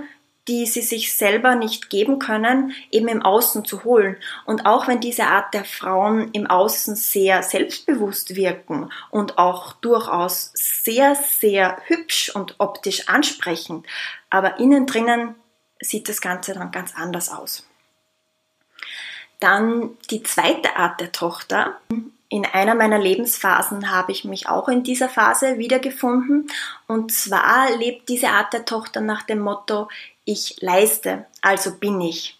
die 0.49 0.67
sie 0.67 0.83
sich 0.83 1.17
selber 1.17 1.55
nicht 1.55 1.91
geben 1.91 2.19
können, 2.19 2.75
eben 2.91 3.07
im 3.07 3.23
Außen 3.23 3.65
zu 3.65 3.85
holen. 3.85 4.17
Und 4.47 4.67
auch 4.67 4.89
wenn 4.89 5.01
diese 5.01 5.25
Art 5.25 5.55
der 5.55 5.65
Frauen 5.65 6.31
im 6.33 6.47
Außen 6.49 6.97
sehr 6.97 7.45
selbstbewusst 7.45 8.35
wirken 8.35 8.91
und 9.11 9.39
auch 9.39 9.75
durchaus 9.75 10.51
sehr, 10.55 11.15
sehr 11.15 11.79
hübsch 11.87 12.35
und 12.35 12.57
optisch 12.59 13.09
ansprechend, 13.09 13.87
aber 14.31 14.59
innen 14.59 14.87
drinnen 14.87 15.37
sieht 15.81 16.09
das 16.09 16.21
Ganze 16.21 16.55
dann 16.55 16.73
ganz 16.73 16.95
anders 16.97 17.31
aus. 17.31 17.67
Dann 19.39 19.97
die 20.11 20.23
zweite 20.23 20.77
Art 20.77 21.01
der 21.01 21.13
Tochter 21.13 21.81
in 22.31 22.47
einer 22.47 22.77
meiner 22.77 22.99
Lebensphasen 22.99 23.91
habe 23.91 24.13
ich 24.13 24.25
mich 24.25 24.49
auch 24.49 24.69
in 24.69 24.85
dieser 24.85 25.09
Phase 25.09 25.59
wiedergefunden. 25.59 26.49
Und 26.87 27.13
zwar 27.13 27.77
lebt 27.77 28.09
diese 28.09 28.29
Art 28.29 28.53
der 28.53 28.65
Tochter 28.65 29.01
nach 29.01 29.25
dem 29.25 29.41
Motto, 29.41 29.89
ich 30.25 30.57
leiste, 30.61 31.27
also 31.43 31.75
bin 31.75 32.01
ich. 32.01 32.39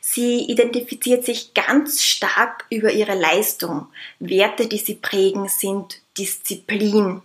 Sie 0.00 0.44
identifiziert 0.44 1.24
sich 1.24 1.54
ganz 1.54 2.02
stark 2.02 2.66
über 2.70 2.92
ihre 2.92 3.18
Leistung. 3.18 3.88
Werte, 4.20 4.68
die 4.68 4.78
sie 4.78 4.94
prägen, 4.94 5.48
sind 5.48 6.00
Disziplin, 6.16 7.20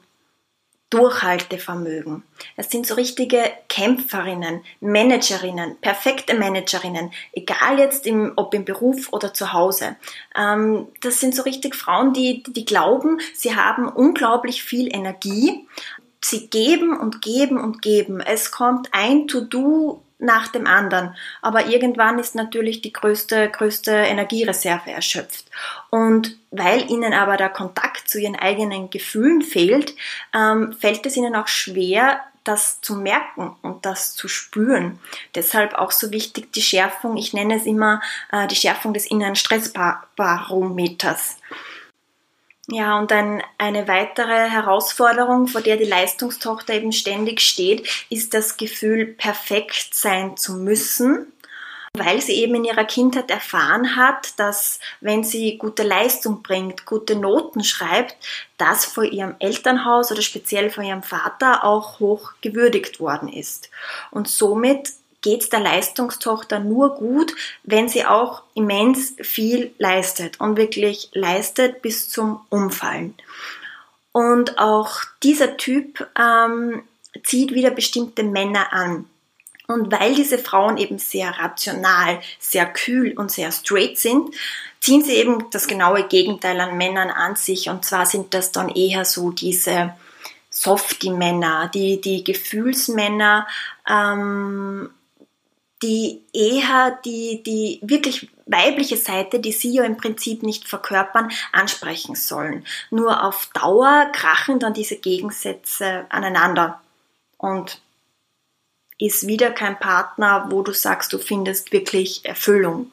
Durchhaltevermögen. 0.89 2.23
Es 2.55 2.69
sind 2.69 2.87
so 2.87 2.93
richtige 2.93 3.43
Kämpferinnen, 3.67 4.61
Managerinnen, 4.79 5.77
perfekte 5.81 6.33
Managerinnen, 6.33 7.11
egal 7.33 7.77
jetzt 7.77 8.07
im, 8.07 8.31
ob 8.37 8.53
im 8.53 8.63
Beruf 8.63 9.11
oder 9.11 9.33
zu 9.33 9.51
Hause. 9.51 9.97
Ähm, 10.35 10.87
das 11.01 11.19
sind 11.19 11.35
so 11.35 11.43
richtig 11.43 11.75
Frauen, 11.75 12.13
die, 12.13 12.41
die 12.43 12.63
glauben, 12.63 13.19
sie 13.33 13.55
haben 13.55 13.89
unglaublich 13.89 14.63
viel 14.63 14.87
Energie. 14.93 15.67
Sie 16.19 16.47
geben 16.47 16.99
und 16.99 17.21
geben 17.21 17.59
und 17.59 17.81
geben. 17.81 18.19
Es 18.21 18.51
kommt 18.51 18.89
ein 18.91 19.27
To-Do 19.27 20.03
nach 20.19 20.47
dem 20.47 20.65
anderen. 20.65 21.15
Aber 21.41 21.67
irgendwann 21.67 22.19
ist 22.19 22.35
natürlich 22.35 22.81
die 22.81 22.93
größte, 22.93 23.49
größte 23.49 23.91
Energiereserve 23.91 24.91
erschöpft. 24.91 25.45
Und 25.89 26.37
weil 26.51 26.89
ihnen 26.89 27.13
aber 27.13 27.37
der 27.37 27.49
Kontakt 27.49 28.09
zu 28.09 28.19
ihren 28.19 28.35
eigenen 28.35 28.89
Gefühlen 28.89 29.41
fehlt, 29.41 29.95
ähm, 30.33 30.73
fällt 30.73 31.05
es 31.05 31.17
ihnen 31.17 31.35
auch 31.35 31.47
schwer, 31.47 32.21
das 32.47 32.81
zu 32.81 32.95
merken 32.95 33.55
und 33.61 33.85
das 33.85 34.15
zu 34.15 34.27
spüren. 34.27 34.99
Deshalb 35.35 35.75
auch 35.75 35.91
so 35.91 36.11
wichtig 36.11 36.51
die 36.53 36.61
Schärfung, 36.61 37.17
ich 37.17 37.33
nenne 37.33 37.57
es 37.57 37.65
immer 37.65 38.01
äh, 38.31 38.47
die 38.47 38.55
Schärfung 38.55 38.93
des 38.93 39.05
inneren 39.05 39.35
Stressbarometers. 39.35 41.37
Ja, 42.69 42.99
und 42.99 43.13
ein, 43.13 43.41
eine 43.57 43.87
weitere 43.87 44.49
Herausforderung, 44.49 45.47
vor 45.47 45.61
der 45.61 45.77
die 45.77 45.85
Leistungstochter 45.85 46.73
eben 46.73 46.91
ständig 46.91 47.39
steht, 47.39 47.87
ist 48.09 48.33
das 48.33 48.57
Gefühl, 48.57 49.05
perfekt 49.05 49.93
sein 49.93 50.35
zu 50.35 50.57
müssen, 50.57 51.31
weil 51.93 52.21
sie 52.21 52.33
eben 52.33 52.55
in 52.55 52.65
ihrer 52.65 52.83
Kindheit 52.83 53.31
erfahren 53.31 53.95
hat, 53.95 54.37
dass 54.37 54.81
wenn 54.99 55.23
sie 55.23 55.57
gute 55.57 55.83
Leistung 55.83 56.43
bringt, 56.43 56.85
gute 56.85 57.15
Noten 57.15 57.63
schreibt, 57.63 58.17
das 58.57 58.83
vor 58.83 59.05
ihrem 59.05 59.35
Elternhaus 59.39 60.11
oder 60.11 60.21
speziell 60.21 60.69
vor 60.69 60.83
ihrem 60.83 61.03
Vater 61.03 61.63
auch 61.63 62.01
hoch 62.01 62.33
gewürdigt 62.41 62.99
worden 62.99 63.29
ist. 63.29 63.69
Und 64.11 64.27
somit 64.27 64.91
geht 65.27 65.51
der 65.51 65.59
Leistungstochter 65.59 66.59
nur 66.59 66.95
gut, 66.95 67.35
wenn 67.63 67.89
sie 67.89 68.05
auch 68.05 68.43
immens 68.53 69.13
viel 69.19 69.73
leistet 69.77 70.39
und 70.39 70.55
wirklich 70.55 71.09
leistet 71.11 71.81
bis 71.81 72.07
zum 72.09 72.39
Umfallen. 72.47 73.13
Und 74.13 74.57
auch 74.57 75.01
dieser 75.23 75.57
Typ 75.57 76.07
ähm, 76.17 76.81
zieht 77.25 77.53
wieder 77.53 77.71
bestimmte 77.71 78.23
Männer 78.23 78.71
an. 78.71 79.09
Und 79.67 79.91
weil 79.91 80.15
diese 80.15 80.37
Frauen 80.37 80.77
eben 80.77 80.97
sehr 80.97 81.31
rational, 81.31 82.21
sehr 82.39 82.65
kühl 82.65 83.11
und 83.17 83.29
sehr 83.29 83.51
straight 83.51 83.97
sind, 83.97 84.33
ziehen 84.79 85.03
sie 85.03 85.15
eben 85.15 85.49
das 85.51 85.67
genaue 85.67 86.07
Gegenteil 86.07 86.57
an 86.61 86.77
Männern 86.77 87.09
an 87.09 87.35
sich. 87.35 87.67
Und 87.67 87.83
zwar 87.83 88.05
sind 88.05 88.33
das 88.33 88.53
dann 88.53 88.69
eher 88.69 89.03
so 89.03 89.31
diese 89.31 89.93
Softie-Männer, 90.51 91.69
die, 91.73 91.99
die 91.99 92.23
Gefühlsmänner, 92.23 93.45
ähm, 93.89 94.89
die 95.83 96.23
eher 96.33 96.97
die, 97.05 97.43
die 97.43 97.79
wirklich 97.83 98.29
weibliche 98.45 98.97
Seite, 98.97 99.39
die 99.39 99.51
sie 99.51 99.73
ja 99.73 99.83
im 99.83 99.97
Prinzip 99.97 100.41
nicht 100.43 100.67
verkörpern, 100.67 101.31
ansprechen 101.51 102.15
sollen. 102.15 102.65
Nur 102.89 103.23
auf 103.23 103.49
Dauer 103.53 104.09
krachen 104.13 104.59
dann 104.59 104.73
diese 104.73 104.97
Gegensätze 104.97 106.05
aneinander 106.09 106.81
und 107.37 107.79
ist 108.99 109.27
wieder 109.27 109.51
kein 109.51 109.77
Partner, 109.79 110.47
wo 110.49 110.63
du 110.63 110.73
sagst, 110.73 111.13
du 111.13 111.19
findest 111.19 111.71
wirklich 111.71 112.25
Erfüllung. 112.25 112.91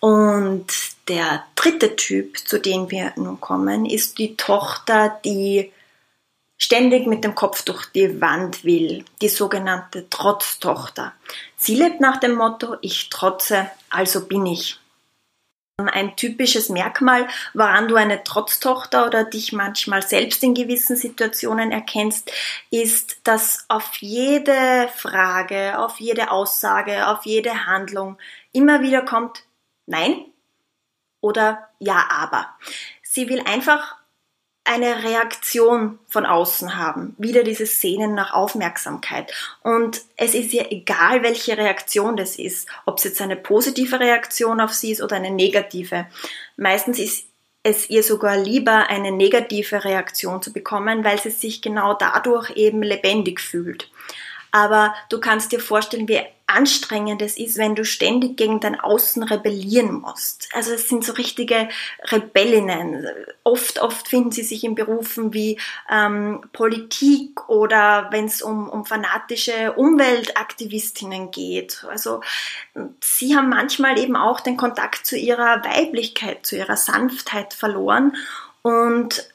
Und 0.00 0.66
der 1.08 1.44
dritte 1.54 1.96
Typ, 1.96 2.38
zu 2.46 2.60
dem 2.60 2.90
wir 2.90 3.12
nun 3.16 3.40
kommen, 3.40 3.86
ist 3.86 4.18
die 4.18 4.36
Tochter, 4.36 5.18
die 5.24 5.72
ständig 6.58 7.06
mit 7.06 7.24
dem 7.24 7.34
Kopf 7.34 7.62
durch 7.62 7.86
die 7.86 8.20
Wand 8.20 8.64
will, 8.64 9.04
die 9.22 9.28
sogenannte 9.28 10.10
Trotztochter. 10.10 11.14
Sie 11.56 11.76
lebt 11.76 12.00
nach 12.00 12.18
dem 12.18 12.34
Motto, 12.34 12.76
ich 12.82 13.08
trotze, 13.08 13.70
also 13.88 14.26
bin 14.26 14.44
ich. 14.44 14.78
Ein 15.80 16.16
typisches 16.16 16.70
Merkmal, 16.70 17.28
woran 17.54 17.86
du 17.86 17.94
eine 17.94 18.24
Trotztochter 18.24 19.06
oder 19.06 19.22
dich 19.22 19.52
manchmal 19.52 20.02
selbst 20.02 20.42
in 20.42 20.52
gewissen 20.52 20.96
Situationen 20.96 21.70
erkennst, 21.70 22.32
ist, 22.70 23.20
dass 23.22 23.64
auf 23.68 23.94
jede 24.00 24.88
Frage, 24.96 25.78
auf 25.78 26.00
jede 26.00 26.32
Aussage, 26.32 27.06
auf 27.06 27.24
jede 27.26 27.66
Handlung 27.66 28.18
immer 28.52 28.82
wieder 28.82 29.02
kommt 29.02 29.44
Nein 29.86 30.24
oder 31.20 31.68
Ja, 31.78 32.08
aber. 32.10 32.48
Sie 33.02 33.28
will 33.28 33.42
einfach 33.46 33.97
eine 34.68 35.02
Reaktion 35.02 35.98
von 36.08 36.26
außen 36.26 36.76
haben. 36.76 37.14
Wieder 37.16 37.42
dieses 37.42 37.80
Sehnen 37.80 38.14
nach 38.14 38.34
Aufmerksamkeit. 38.34 39.32
Und 39.62 40.02
es 40.16 40.34
ist 40.34 40.52
ihr 40.52 40.70
egal, 40.70 41.22
welche 41.22 41.56
Reaktion 41.56 42.16
das 42.16 42.36
ist. 42.36 42.68
Ob 42.84 42.98
es 42.98 43.04
jetzt 43.04 43.22
eine 43.22 43.36
positive 43.36 43.98
Reaktion 43.98 44.60
auf 44.60 44.74
sie 44.74 44.92
ist 44.92 45.02
oder 45.02 45.16
eine 45.16 45.30
negative. 45.30 46.06
Meistens 46.56 46.98
ist 46.98 47.24
es 47.62 47.88
ihr 47.88 48.02
sogar 48.02 48.36
lieber, 48.36 48.88
eine 48.88 49.10
negative 49.10 49.84
Reaktion 49.84 50.42
zu 50.42 50.52
bekommen, 50.52 51.02
weil 51.02 51.18
sie 51.18 51.30
sich 51.30 51.62
genau 51.62 51.94
dadurch 51.94 52.50
eben 52.56 52.82
lebendig 52.82 53.40
fühlt. 53.40 53.90
Aber 54.52 54.94
du 55.08 55.18
kannst 55.18 55.52
dir 55.52 55.60
vorstellen, 55.60 56.08
wie 56.08 56.20
anstrengend 56.48 57.22
es 57.22 57.38
ist, 57.38 57.58
wenn 57.58 57.74
du 57.74 57.84
ständig 57.84 58.36
gegen 58.36 58.58
dein 58.58 58.80
Außen 58.80 59.22
rebellieren 59.22 59.92
musst. 59.92 60.48
Also 60.54 60.72
es 60.72 60.88
sind 60.88 61.04
so 61.04 61.12
richtige 61.12 61.68
Rebellinnen. 62.04 63.06
Oft, 63.44 63.80
oft 63.80 64.08
finden 64.08 64.32
sie 64.32 64.42
sich 64.42 64.64
in 64.64 64.74
Berufen 64.74 65.34
wie 65.34 65.60
ähm, 65.90 66.40
Politik 66.52 67.48
oder 67.48 68.08
wenn 68.10 68.24
es 68.24 68.42
um, 68.42 68.68
um 68.68 68.84
fanatische 68.84 69.74
Umweltaktivistinnen 69.74 71.30
geht. 71.30 71.84
Also 71.88 72.22
sie 73.02 73.36
haben 73.36 73.50
manchmal 73.50 73.98
eben 73.98 74.16
auch 74.16 74.40
den 74.40 74.56
Kontakt 74.56 75.06
zu 75.06 75.16
ihrer 75.16 75.62
Weiblichkeit, 75.64 76.46
zu 76.46 76.56
ihrer 76.56 76.76
Sanftheit 76.76 77.52
verloren 77.52 78.16
und 78.62 79.28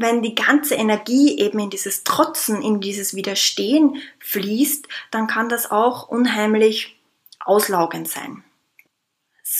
wenn 0.00 0.22
die 0.22 0.34
ganze 0.34 0.76
Energie 0.76 1.38
eben 1.38 1.58
in 1.58 1.70
dieses 1.70 2.04
Trotzen, 2.04 2.62
in 2.62 2.80
dieses 2.80 3.14
Widerstehen 3.14 3.96
fließt, 4.20 4.86
dann 5.10 5.26
kann 5.26 5.48
das 5.48 5.70
auch 5.70 6.08
unheimlich 6.08 7.00
auslaugend 7.40 8.08
sein. 8.08 8.44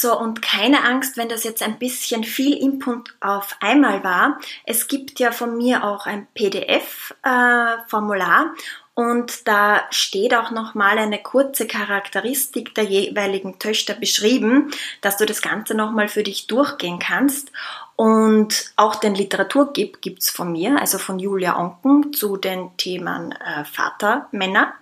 So, 0.00 0.16
und 0.16 0.42
keine 0.42 0.84
Angst, 0.84 1.16
wenn 1.16 1.28
das 1.28 1.42
jetzt 1.42 1.60
ein 1.60 1.80
bisschen 1.80 2.22
viel 2.22 2.56
Input 2.56 3.16
auf 3.18 3.56
einmal 3.58 4.04
war. 4.04 4.38
Es 4.64 4.86
gibt 4.86 5.18
ja 5.18 5.32
von 5.32 5.56
mir 5.56 5.82
auch 5.82 6.06
ein 6.06 6.28
PDF-Formular 6.34 8.44
äh, 8.44 8.48
und 8.94 9.48
da 9.48 9.82
steht 9.90 10.36
auch 10.36 10.52
nochmal 10.52 10.98
eine 10.98 11.20
kurze 11.20 11.66
Charakteristik 11.66 12.76
der 12.76 12.84
jeweiligen 12.84 13.58
Töchter 13.58 13.94
beschrieben, 13.94 14.70
dass 15.00 15.16
du 15.16 15.26
das 15.26 15.42
Ganze 15.42 15.74
nochmal 15.74 16.06
für 16.06 16.22
dich 16.22 16.46
durchgehen 16.46 17.00
kannst. 17.00 17.50
Und 17.96 18.72
auch 18.76 18.94
den 18.94 19.16
Literaturgib 19.16 20.00
gibt's 20.00 20.30
von 20.30 20.52
mir, 20.52 20.80
also 20.80 20.98
von 20.98 21.18
Julia 21.18 21.58
Onken, 21.58 22.12
zu 22.12 22.36
den 22.36 22.70
Themen 22.76 23.32
äh, 23.32 23.64
Vatermänner, 23.64 24.74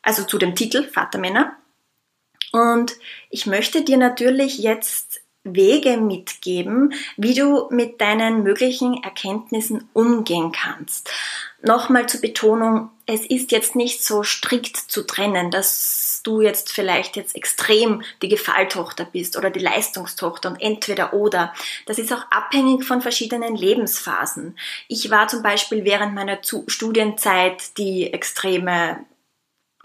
also 0.00 0.24
zu 0.24 0.38
dem 0.38 0.54
Titel 0.54 0.84
Vatermänner. 0.84 1.56
Und 2.52 2.92
ich 3.30 3.46
möchte 3.46 3.82
dir 3.82 3.96
natürlich 3.96 4.58
jetzt 4.58 5.20
Wege 5.42 5.96
mitgeben, 5.96 6.92
wie 7.16 7.34
du 7.34 7.68
mit 7.70 8.00
deinen 8.00 8.42
möglichen 8.42 9.02
Erkenntnissen 9.02 9.88
umgehen 9.94 10.52
kannst. 10.52 11.10
Nochmal 11.62 12.08
zur 12.08 12.20
Betonung, 12.20 12.90
es 13.06 13.24
ist 13.24 13.50
jetzt 13.50 13.74
nicht 13.74 14.04
so 14.04 14.22
strikt 14.22 14.76
zu 14.76 15.06
trennen, 15.06 15.50
dass 15.50 16.20
du 16.24 16.42
jetzt 16.42 16.70
vielleicht 16.70 17.16
jetzt 17.16 17.34
extrem 17.34 18.02
die 18.20 18.28
Gefalltochter 18.28 19.06
bist 19.06 19.38
oder 19.38 19.48
die 19.48 19.60
Leistungstochter 19.60 20.50
und 20.50 20.60
entweder 20.60 21.14
oder. 21.14 21.54
Das 21.86 21.98
ist 21.98 22.12
auch 22.12 22.30
abhängig 22.30 22.84
von 22.84 23.00
verschiedenen 23.00 23.56
Lebensphasen. 23.56 24.58
Ich 24.88 25.10
war 25.10 25.28
zum 25.28 25.42
Beispiel 25.42 25.84
während 25.84 26.14
meiner 26.14 26.38
Studienzeit 26.66 27.78
die 27.78 28.12
extreme 28.12 29.06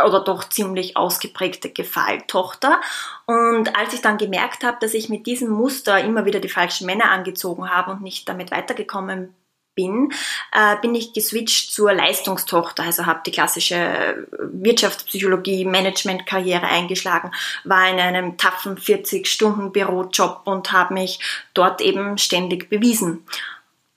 oder 0.04 0.24
doch 0.24 0.44
ziemlich 0.50 0.98
ausgeprägte 0.98 1.70
Gefalltochter. 1.70 2.82
Und 3.26 3.78
als 3.78 3.94
ich 3.94 4.02
dann 4.02 4.18
gemerkt 4.18 4.64
habe, 4.64 4.78
dass 4.82 4.94
ich 4.94 5.10
mit 5.10 5.26
diesem 5.26 5.50
Muster 5.50 6.00
immer 6.04 6.26
wieder 6.26 6.40
die 6.40 6.50
falschen 6.50 6.86
Männer 6.86 7.12
angezogen 7.12 7.70
habe 7.70 7.92
und 7.92 8.02
nicht 8.02 8.28
damit 8.28 8.52
weitergekommen 8.52 9.34
bin, 9.76 10.12
äh, 10.54 10.78
bin 10.82 10.96
ich 10.96 11.14
geswitcht 11.14 11.72
zur 11.72 11.94
Leistungstochter, 11.94 12.84
also 12.84 13.06
habe 13.06 13.22
die 13.26 13.32
klassische 13.32 14.28
Wirtschaftspsychologie, 14.40 15.66
Management-Karriere 15.66 16.66
eingeschlagen, 16.66 17.32
war 17.66 17.90
in 17.90 18.00
einem 18.00 18.38
taffen 18.38 18.78
40-Stunden-Bürojob 18.78 20.42
und 20.46 20.72
habe 20.72 20.94
mich 20.94 21.20
dort 21.54 21.82
eben 21.82 22.18
ständig 22.18 22.70
bewiesen. 22.70 23.26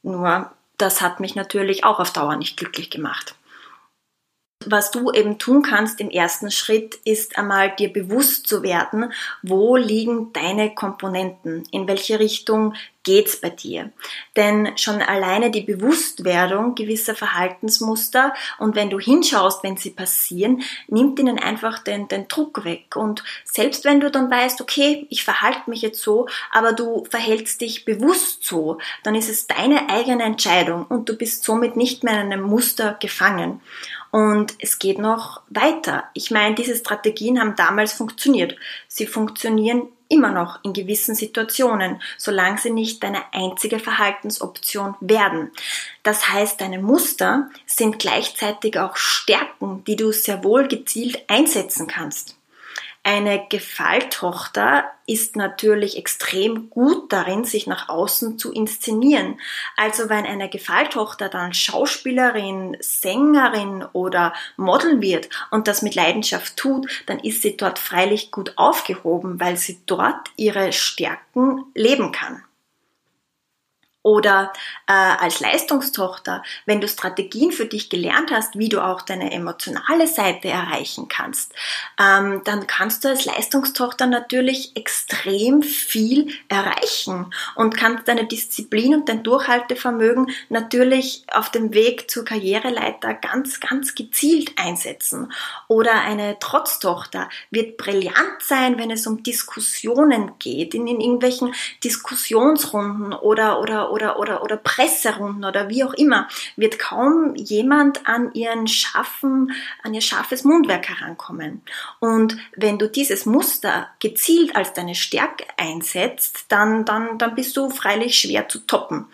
Nur 0.03 0.51
das 0.77 1.01
hat 1.01 1.21
mich 1.21 1.35
natürlich 1.35 1.85
auch 1.85 2.01
auf 2.01 2.13
Dauer 2.13 2.37
nicht 2.37 2.57
glücklich 2.57 2.91
gemacht. 2.91 3.35
Was 4.71 4.91
du 4.91 5.11
eben 5.13 5.39
tun 5.39 5.63
kannst 5.63 5.99
im 5.99 6.11
ersten 6.11 6.51
Schritt, 6.51 6.97
ist 7.05 7.39
einmal 7.39 7.75
dir 7.75 7.91
bewusst 7.91 8.47
zu 8.47 8.63
werden, 8.63 9.13
wo 9.43 9.77
liegen 9.77 10.33
deine 10.35 10.75
Komponenten, 10.75 11.65
in 11.71 11.89
welche 11.89 12.19
Richtung 12.19 12.75
geht's 13.03 13.41
bei 13.41 13.49
dir. 13.49 13.91
Denn 14.37 14.77
schon 14.77 15.01
alleine 15.01 15.51
die 15.51 15.63
Bewusstwerdung 15.63 16.75
gewisser 16.75 17.15
Verhaltensmuster 17.15 18.35
und 18.59 18.77
wenn 18.77 18.91
du 18.91 19.01
hinschaust, 19.01 19.65
wenn 19.65 19.79
sie 19.79 19.89
passieren, 19.89 20.61
nimmt 20.89 21.19
ihnen 21.19 21.39
einfach 21.39 21.79
den, 21.79 22.09
den 22.09 22.29
Druck 22.29 22.67
weg. 22.67 22.97
Und 22.97 23.25
selbst 23.47 23.87
wenn 23.87 24.01
du 24.01 24.11
dann 24.11 24.31
weißt, 24.31 24.61
okay, 24.61 25.07
ich 25.09 25.25
verhalte 25.25 25.71
mich 25.71 25.81
jetzt 25.81 26.03
so, 26.03 26.29
aber 26.53 26.75
du 26.75 27.07
verhältst 27.09 27.63
dich 27.63 27.87
bewusst 27.87 28.45
so, 28.45 28.77
dann 29.03 29.15
ist 29.15 29.31
es 29.31 29.47
deine 29.47 29.89
eigene 29.89 30.25
Entscheidung 30.25 30.85
und 30.85 31.09
du 31.09 31.17
bist 31.17 31.45
somit 31.45 31.77
nicht 31.77 32.05
mehr 32.05 32.21
in 32.21 32.31
einem 32.31 32.43
Muster 32.43 32.99
gefangen. 33.01 33.63
Und 34.11 34.55
es 34.59 34.79
geht 34.79 34.99
noch 34.99 35.43
weiter. 35.51 36.05
Ich 36.15 36.31
meine, 36.31 36.55
diese 36.55 36.77
Strategien 36.77 37.41
haben 37.41 37.57
damals 37.57 37.93
funktioniert. 37.93 38.57
Sie 38.89 39.07
funktionieren 39.07 39.89
immer 40.09 40.33
noch 40.33 40.65
in 40.65 40.73
gewissen 40.73 41.15
Situationen, 41.15 42.01
solange 42.17 42.59
sie 42.59 42.71
nicht 42.71 43.03
deine 43.03 43.23
einzige 43.33 43.79
Verhaltensoption 43.79 44.95
werden. 45.01 45.51
Das 46.03 46.31
heißt, 46.31 46.61
deine 46.61 46.79
Muster 46.79 47.51
sind 47.67 47.99
gleichzeitig 47.99 48.79
auch 48.79 48.97
Stärken, 48.97 49.85
die 49.85 49.97
du 49.97 50.13
sehr 50.13 50.43
wohl 50.43 50.67
gezielt 50.69 51.23
einsetzen 51.29 51.87
kannst. 51.87 52.38
Eine 53.03 53.47
Gefalltochter 53.49 54.85
ist 55.07 55.37
natürlich 55.37 55.97
extrem 55.97 56.69
gut 56.69 57.13
darin, 57.13 57.45
sich 57.45 57.67
nach 57.67 57.89
außen 57.89 58.39
zu 58.39 58.53
inszenieren. 58.53 59.41
Also 59.77 60.11
wenn 60.11 60.27
eine 60.27 60.51
Gefalltochter 60.51 61.29
dann 61.29 61.55
Schauspielerin, 61.55 62.77
Sängerin 62.81 63.85
oder 63.93 64.35
Model 64.57 65.01
wird 65.01 65.31
und 65.51 65.69
das 65.69 65.81
mit 65.81 65.95
Leidenschaft 65.95 66.57
tut, 66.57 66.87
dann 67.07 67.19
ist 67.21 67.43
sie 67.43 67.57
dort 67.57 67.79
freilich 67.79 68.31
gut 68.31 68.53
aufgehoben, 68.57 69.41
weil 69.41 69.57
sie 69.57 69.81
dort 69.87 70.29
ihre 70.37 70.73
Stärken 70.73 71.65
leben 71.75 72.13
kann. 72.13 72.45
Oder 74.09 74.55
äh, 74.87 74.93
als 74.95 75.41
Leistungstochter, 75.41 76.43
wenn 76.65 76.81
du 76.81 76.89
Strategien 76.89 77.53
für 77.53 77.67
dich 77.67 77.91
gelernt 77.91 78.31
hast, 78.31 78.59
wie 78.59 78.71
du 78.71 78.83
auch 78.83 79.03
deine 79.03 79.33
emotionale 79.33 80.07
Seite 80.07 80.49
erreichen 80.49 81.09
kannst, 81.09 81.53
ähm, 82.01 82.41
dann 82.45 82.67
kannst 82.67 83.05
du 83.05 83.09
als 83.09 83.27
Leistungstochter 83.27 84.07
natürlich 84.07 84.75
extrem 84.77 85.63
viel 85.63 86.33
erreichen 86.49 87.35
und 87.55 87.77
kannst 87.77 88.09
deine 88.09 88.27
Disziplin 88.27 88.95
und 88.95 89.11
dein 89.11 89.23
Durchhaltevermögen 89.23 90.31
natürlich 90.49 91.25
auf 91.31 91.51
dem 91.51 91.75
Weg 91.75 92.11
zur 92.11 92.25
Karriereleiter 92.25 93.13
ganz, 93.13 93.61
ganz 93.61 93.95
gezielt 93.95 94.53
einsetzen. 94.57 95.31
Oder 95.67 96.01
eine 96.01 96.39
Trotztochter 96.39 97.29
wird 97.51 97.77
brillant 97.77 98.41
sein, 98.41 98.79
wenn 98.79 98.91
es 98.91 99.07
um 99.07 99.23
Diskussionen 99.23 100.33
geht, 100.39 100.73
in, 100.73 100.87
in 100.87 101.03
irgendwelchen 101.03 101.53
Diskussionsrunden 101.85 103.13
oder, 103.13 103.61
oder, 103.61 103.93
oder, 103.93 103.98
oder, 104.19 104.43
oder 104.43 104.57
Presserunden 104.57 105.45
oder 105.45 105.69
wie 105.69 105.85
auch 105.85 105.95
immer, 105.95 106.29
wird 106.57 106.79
kaum 106.79 107.35
jemand 107.35 108.07
an 108.07 108.33
ihren 108.35 108.69
scharfen, 108.69 109.53
an 109.83 109.95
ihr 109.95 110.01
scharfes 110.01 110.45
Mundwerk 110.45 110.89
herankommen. 110.89 111.63
Und 112.01 112.37
wenn 112.57 112.79
du 112.79 112.89
dieses 112.89 113.27
Muster 113.27 113.89
gezielt 114.01 114.57
als 114.57 114.73
deine 114.73 114.95
Stärke 114.95 115.45
einsetzt, 115.57 116.47
dann, 116.49 116.85
dann, 116.85 117.19
dann 117.19 117.35
bist 117.35 117.57
du 117.57 117.71
freilich 117.71 118.19
schwer 118.19 118.49
zu 118.49 118.61
toppen. 118.61 119.07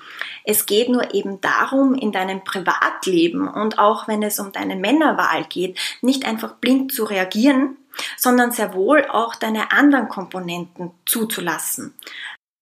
Es 0.45 0.67
geht 0.67 0.89
nur 0.89 1.15
eben 1.15 1.41
darum, 1.41 1.95
in 1.95 2.13
deinem 2.13 2.45
Privatleben 2.45 3.49
und 3.49 3.79
auch 3.79 4.09
wenn 4.09 4.23
es 4.23 4.39
um 4.39 4.53
deine 4.53 4.77
Männerwahl 4.77 5.45
geht, 5.45 5.79
nicht 6.03 6.27
einfach 6.27 6.57
blind 6.57 6.93
zu 6.93 7.05
reagieren, 7.05 7.79
sondern 8.17 8.53
sehr 8.53 8.75
wohl 8.75 9.07
auch 9.07 9.35
deine 9.35 9.73
anderen 9.73 10.09
Komponenten 10.09 10.91
zuzulassen. 11.07 11.95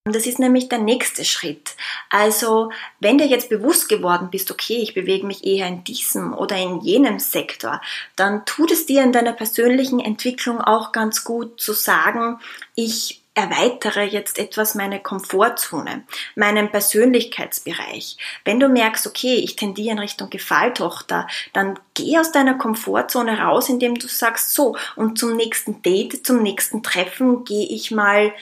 Das 0.05 0.25
ist 0.25 0.37
nämlich 0.37 0.67
der 0.67 0.79
nächste 0.79 1.23
Schritt. 1.23 1.77
Also, 2.09 2.71
wenn 2.99 3.17
dir 3.17 3.25
jetzt 3.25 3.47
bewusst 3.47 3.87
geworden 3.87 4.27
bist, 4.29 4.51
okay, 4.51 4.75
ich 4.75 4.93
bewege 4.93 5.25
mich 5.25 5.45
eher 5.45 5.65
in 5.67 5.85
diesem 5.85 6.33
oder 6.33 6.57
in 6.57 6.81
jenem 6.81 7.19
Sektor, 7.19 7.79
dann 8.17 8.45
tut 8.45 8.71
es 8.71 8.85
dir 8.85 9.01
in 9.01 9.13
deiner 9.13 9.31
persönlichen 9.31 10.01
Entwicklung 10.01 10.59
auch 10.59 10.91
ganz 10.91 11.23
gut 11.23 11.61
zu 11.61 11.71
sagen, 11.71 12.41
ich 12.75 13.21
erweitere 13.33 14.03
jetzt 14.03 14.39
etwas 14.39 14.75
meine 14.75 14.99
Komfortzone, 14.99 16.03
meinen 16.35 16.69
Persönlichkeitsbereich. 16.69 18.17
Wenn 18.43 18.59
du 18.59 18.67
merkst, 18.67 19.07
okay, 19.07 19.35
ich 19.35 19.55
tendiere 19.55 19.93
in 19.93 19.99
Richtung 19.99 20.29
Gefalltochter, 20.29 21.27
dann 21.53 21.79
geh 21.93 22.17
aus 22.19 22.33
deiner 22.33 22.55
Komfortzone 22.55 23.39
raus, 23.39 23.69
indem 23.69 23.95
du 23.95 24.07
sagst, 24.07 24.53
so, 24.53 24.75
und 24.97 25.17
zum 25.17 25.37
nächsten 25.37 25.81
Date, 25.81 26.27
zum 26.27 26.43
nächsten 26.43 26.83
Treffen 26.83 27.45
gehe 27.45 27.67
ich 27.67 27.89
mal 27.89 28.33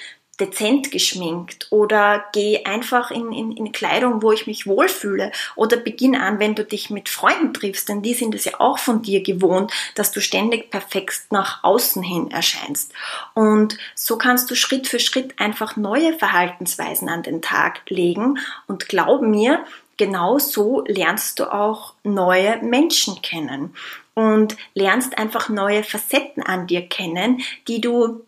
dezent 0.42 0.92
geschminkt 0.92 1.68
oder 1.70 2.26
geh 2.34 2.66
einfach 2.66 3.12
in, 3.12 3.32
in, 3.32 3.56
in 3.56 3.72
Kleidung, 3.72 4.22
wo 4.24 4.32
ich 4.32 4.48
mich 4.48 4.66
wohlfühle 4.66 5.32
oder 5.56 5.78
beginn 5.78 6.16
an, 6.16 6.40
wenn 6.40 6.56
du 6.56 6.66
dich 6.66 6.90
mit 6.90 7.08
Freunden 7.08 7.54
triffst, 7.54 7.88
denn 7.88 8.02
die 8.02 8.16
sind 8.16 8.34
es 8.34 8.46
ja 8.46 8.60
auch 8.60 8.80
von 8.80 9.04
dir 9.04 9.22
gewohnt, 9.22 9.72
dass 9.96 10.12
du 10.12 10.20
ständig 10.20 10.72
perfekt 10.72 11.28
nach 11.30 11.64
außen 11.64 12.02
hin 12.02 12.32
erscheinst. 12.32 12.92
Und 13.36 13.78
so 13.96 14.18
kannst 14.18 14.50
du 14.50 14.56
Schritt 14.56 14.88
für 14.88 15.00
Schritt 15.00 15.40
einfach 15.40 15.78
neue 15.78 16.14
Verhaltensweisen 16.14 17.08
an 17.08 17.24
den 17.24 17.42
Tag 17.42 17.82
legen 17.88 18.40
und 18.68 18.90
glaub 18.90 19.22
mir, 19.22 19.64
genau 19.98 20.40
so 20.40 20.84
lernst 20.88 21.40
du 21.40 21.54
auch 21.54 21.94
neue 22.04 22.58
Menschen 22.64 23.22
kennen 23.22 23.76
und 24.16 24.58
lernst 24.74 25.18
einfach 25.20 25.50
neue 25.50 25.84
Facetten 25.84 26.42
an 26.42 26.66
dir 26.66 26.88
kennen, 26.88 27.42
die 27.68 27.82
du 27.82 28.24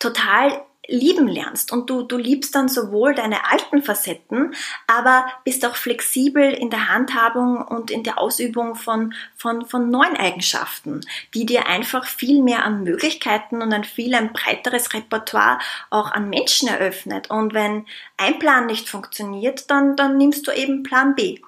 total 0.00 0.64
lieben 0.88 1.28
lernst 1.28 1.72
und 1.72 1.88
du, 1.88 2.02
du 2.02 2.16
liebst 2.16 2.54
dann 2.54 2.68
sowohl 2.68 3.14
deine 3.14 3.50
alten 3.50 3.82
Facetten, 3.82 4.54
aber 4.86 5.26
bist 5.44 5.64
auch 5.64 5.76
flexibel 5.76 6.52
in 6.52 6.70
der 6.70 6.88
Handhabung 6.88 7.62
und 7.62 7.90
in 7.90 8.02
der 8.02 8.18
Ausübung 8.18 8.74
von, 8.74 9.14
von, 9.36 9.64
von 9.64 9.90
neuen 9.90 10.16
Eigenschaften, 10.16 11.00
die 11.34 11.46
dir 11.46 11.66
einfach 11.66 12.06
viel 12.06 12.42
mehr 12.42 12.64
an 12.64 12.82
Möglichkeiten 12.82 13.62
und 13.62 13.72
ein 13.72 13.84
viel 13.84 14.14
ein 14.14 14.32
breiteres 14.32 14.92
Repertoire 14.92 15.58
auch 15.90 16.10
an 16.10 16.28
Menschen 16.28 16.68
eröffnet. 16.68 17.30
Und 17.30 17.54
wenn 17.54 17.86
ein 18.16 18.38
Plan 18.38 18.66
nicht 18.66 18.88
funktioniert, 18.88 19.70
dann, 19.70 19.96
dann 19.96 20.16
nimmst 20.16 20.46
du 20.46 20.52
eben 20.52 20.82
Plan 20.82 21.14
B. 21.14 21.38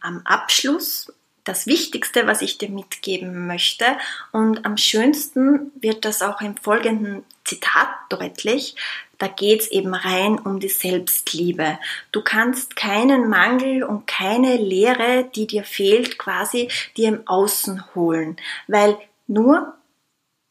Am 0.00 0.22
Abschluss 0.24 1.12
das 1.48 1.66
Wichtigste, 1.66 2.26
was 2.26 2.42
ich 2.42 2.58
dir 2.58 2.68
mitgeben 2.68 3.46
möchte. 3.46 3.84
Und 4.32 4.66
am 4.66 4.76
schönsten 4.76 5.72
wird 5.80 6.04
das 6.04 6.22
auch 6.22 6.40
im 6.40 6.56
folgenden 6.56 7.24
Zitat 7.44 7.88
deutlich. 8.10 8.76
Da 9.16 9.26
geht 9.26 9.62
es 9.62 9.68
eben 9.68 9.94
rein 9.94 10.38
um 10.38 10.60
die 10.60 10.68
Selbstliebe. 10.68 11.78
Du 12.12 12.22
kannst 12.22 12.76
keinen 12.76 13.28
Mangel 13.28 13.82
und 13.82 14.06
keine 14.06 14.56
Leere, 14.56 15.28
die 15.34 15.46
dir 15.46 15.64
fehlt, 15.64 16.18
quasi 16.18 16.68
dir 16.96 17.08
im 17.08 17.26
Außen 17.26 17.94
holen. 17.94 18.36
Weil 18.68 18.96
nur 19.26 19.74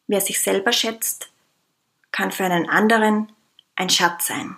wer 0.07 0.21
sich 0.21 0.41
selber 0.41 0.71
schätzt, 0.71 1.29
kann 2.11 2.31
für 2.31 2.45
einen 2.45 2.69
anderen 2.69 3.31
ein 3.75 3.89
Schatz 3.89 4.27
sein. 4.27 4.57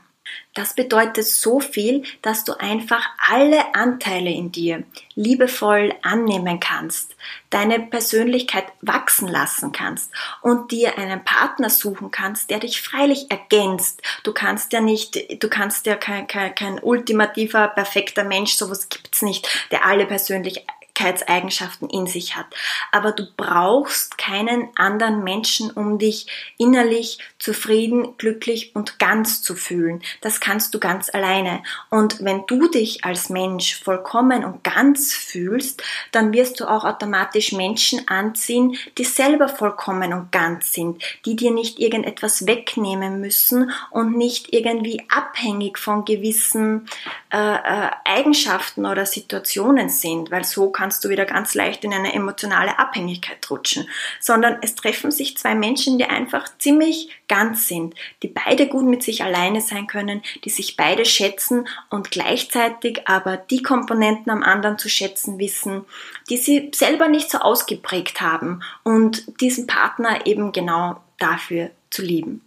Das 0.55 0.73
bedeutet 0.73 1.25
so 1.25 1.59
viel, 1.59 2.03
dass 2.21 2.43
du 2.43 2.53
einfach 2.59 3.07
alle 3.29 3.75
Anteile 3.75 4.31
in 4.31 4.51
dir 4.51 4.83
liebevoll 5.15 5.93
annehmen 6.01 6.59
kannst, 6.59 7.15
deine 7.49 7.79
Persönlichkeit 7.79 8.65
wachsen 8.81 9.27
lassen 9.27 9.71
kannst 9.71 10.11
und 10.41 10.71
dir 10.71 10.97
einen 10.97 11.23
Partner 11.23 11.69
suchen 11.69 12.09
kannst, 12.09 12.49
der 12.49 12.59
dich 12.59 12.81
freilich 12.81 13.29
ergänzt. 13.29 14.01
Du 14.23 14.33
kannst 14.33 14.73
ja 14.73 14.81
nicht, 14.81 15.41
du 15.41 15.49
kannst 15.49 15.85
ja 15.85 15.95
kein, 15.95 16.25
kein, 16.27 16.55
kein 16.55 16.79
ultimativer, 16.79 17.67
perfekter 17.67 18.23
Mensch, 18.23 18.53
sowas 18.53 18.89
gibt's 18.89 19.21
nicht, 19.21 19.47
der 19.71 19.85
alle 19.85 20.05
persönlich 20.07 20.65
Persönlichkeitseigenschaften 20.99 21.89
in 21.89 22.07
sich 22.07 22.35
hat. 22.35 22.47
Aber 22.91 23.11
du 23.11 23.25
brauchst 23.37 24.17
keinen 24.17 24.69
anderen 24.75 25.23
Menschen, 25.23 25.71
um 25.71 25.97
dich 25.97 26.27
innerlich 26.57 27.19
zufrieden, 27.39 28.17
glücklich 28.17 28.75
und 28.75 28.99
ganz 28.99 29.41
zu 29.41 29.55
fühlen. 29.55 30.01
Das 30.21 30.39
kannst 30.39 30.73
du 30.73 30.79
ganz 30.79 31.09
alleine. 31.13 31.63
Und 31.89 32.23
wenn 32.23 32.45
du 32.47 32.67
dich 32.67 33.05
als 33.05 33.29
Mensch 33.29 33.81
vollkommen 33.81 34.43
und 34.43 34.63
ganz 34.63 35.13
fühlst, 35.13 35.81
dann 36.11 36.33
wirst 36.33 36.59
du 36.59 36.65
auch 36.65 36.83
automatisch 36.83 37.53
Menschen 37.53 38.07
anziehen, 38.07 38.75
die 38.97 39.05
selber 39.05 39.47
vollkommen 39.47 40.13
und 40.13 40.31
ganz 40.31 40.73
sind, 40.73 41.01
die 41.25 41.35
dir 41.35 41.51
nicht 41.51 41.79
irgendetwas 41.79 42.45
wegnehmen 42.45 43.21
müssen 43.21 43.71
und 43.89 44.17
nicht 44.17 44.53
irgendwie 44.53 45.05
abhängig 45.09 45.77
von 45.77 46.03
gewissen 46.03 46.87
äh, 47.31 47.37
äh, 47.37 47.89
Eigenschaften 48.03 48.85
oder 48.85 49.05
Situationen 49.05 49.89
sind, 49.89 50.31
weil 50.31 50.43
so 50.43 50.69
kann 50.71 50.88
kannst 50.89 51.05
du 51.05 51.09
wieder 51.09 51.25
ganz 51.25 51.53
leicht 51.53 51.83
in 51.83 51.93
eine 51.93 52.15
emotionale 52.15 52.79
Abhängigkeit 52.79 53.47
rutschen, 53.51 53.87
sondern 54.19 54.57
es 54.63 54.73
treffen 54.73 55.11
sich 55.11 55.37
zwei 55.37 55.53
Menschen, 55.53 55.99
die 55.99 56.05
einfach 56.05 56.47
ziemlich 56.57 57.11
ganz 57.27 57.67
sind, 57.67 57.93
die 58.23 58.27
beide 58.27 58.65
gut 58.67 58.85
mit 58.85 59.03
sich 59.03 59.23
alleine 59.23 59.61
sein 59.61 59.85
können, 59.85 60.23
die 60.45 60.49
sich 60.49 60.77
beide 60.77 61.05
schätzen 61.05 61.67
und 61.91 62.09
gleichzeitig 62.09 63.07
aber 63.07 63.37
die 63.37 63.61
Komponenten 63.61 64.31
am 64.31 64.41
anderen 64.41 64.79
zu 64.79 64.89
schätzen 64.89 65.37
wissen, 65.37 65.85
die 66.31 66.37
sie 66.37 66.71
selber 66.73 67.07
nicht 67.07 67.29
so 67.29 67.37
ausgeprägt 67.37 68.19
haben 68.19 68.63
und 68.81 69.39
diesen 69.41 69.67
Partner 69.67 70.25
eben 70.25 70.53
genau 70.53 71.03
dafür 71.19 71.69
zu 71.91 72.01
lieben. 72.01 72.41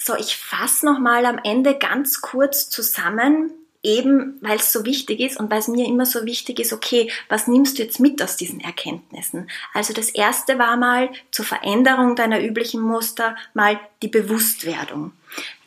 So, 0.00 0.16
ich 0.16 0.34
fasse 0.34 0.86
nochmal 0.86 1.26
am 1.26 1.38
Ende 1.44 1.76
ganz 1.76 2.22
kurz 2.22 2.70
zusammen, 2.70 3.50
eben 3.82 4.38
weil 4.40 4.56
es 4.56 4.72
so 4.72 4.84
wichtig 4.84 5.20
ist 5.20 5.38
und 5.38 5.50
weil 5.50 5.58
es 5.58 5.68
mir 5.68 5.86
immer 5.86 6.06
so 6.06 6.24
wichtig 6.24 6.58
ist, 6.58 6.72
okay, 6.72 7.10
was 7.28 7.46
nimmst 7.46 7.78
du 7.78 7.82
jetzt 7.82 8.00
mit 8.00 8.22
aus 8.22 8.36
diesen 8.36 8.60
Erkenntnissen? 8.60 9.48
Also 9.72 9.92
das 9.92 10.10
erste 10.10 10.58
war 10.58 10.76
mal 10.76 11.10
zur 11.30 11.44
Veränderung 11.44 12.16
deiner 12.16 12.42
üblichen 12.42 12.80
Muster 12.80 13.36
mal 13.54 13.78
die 14.02 14.08
Bewusstwerdung. 14.08 15.12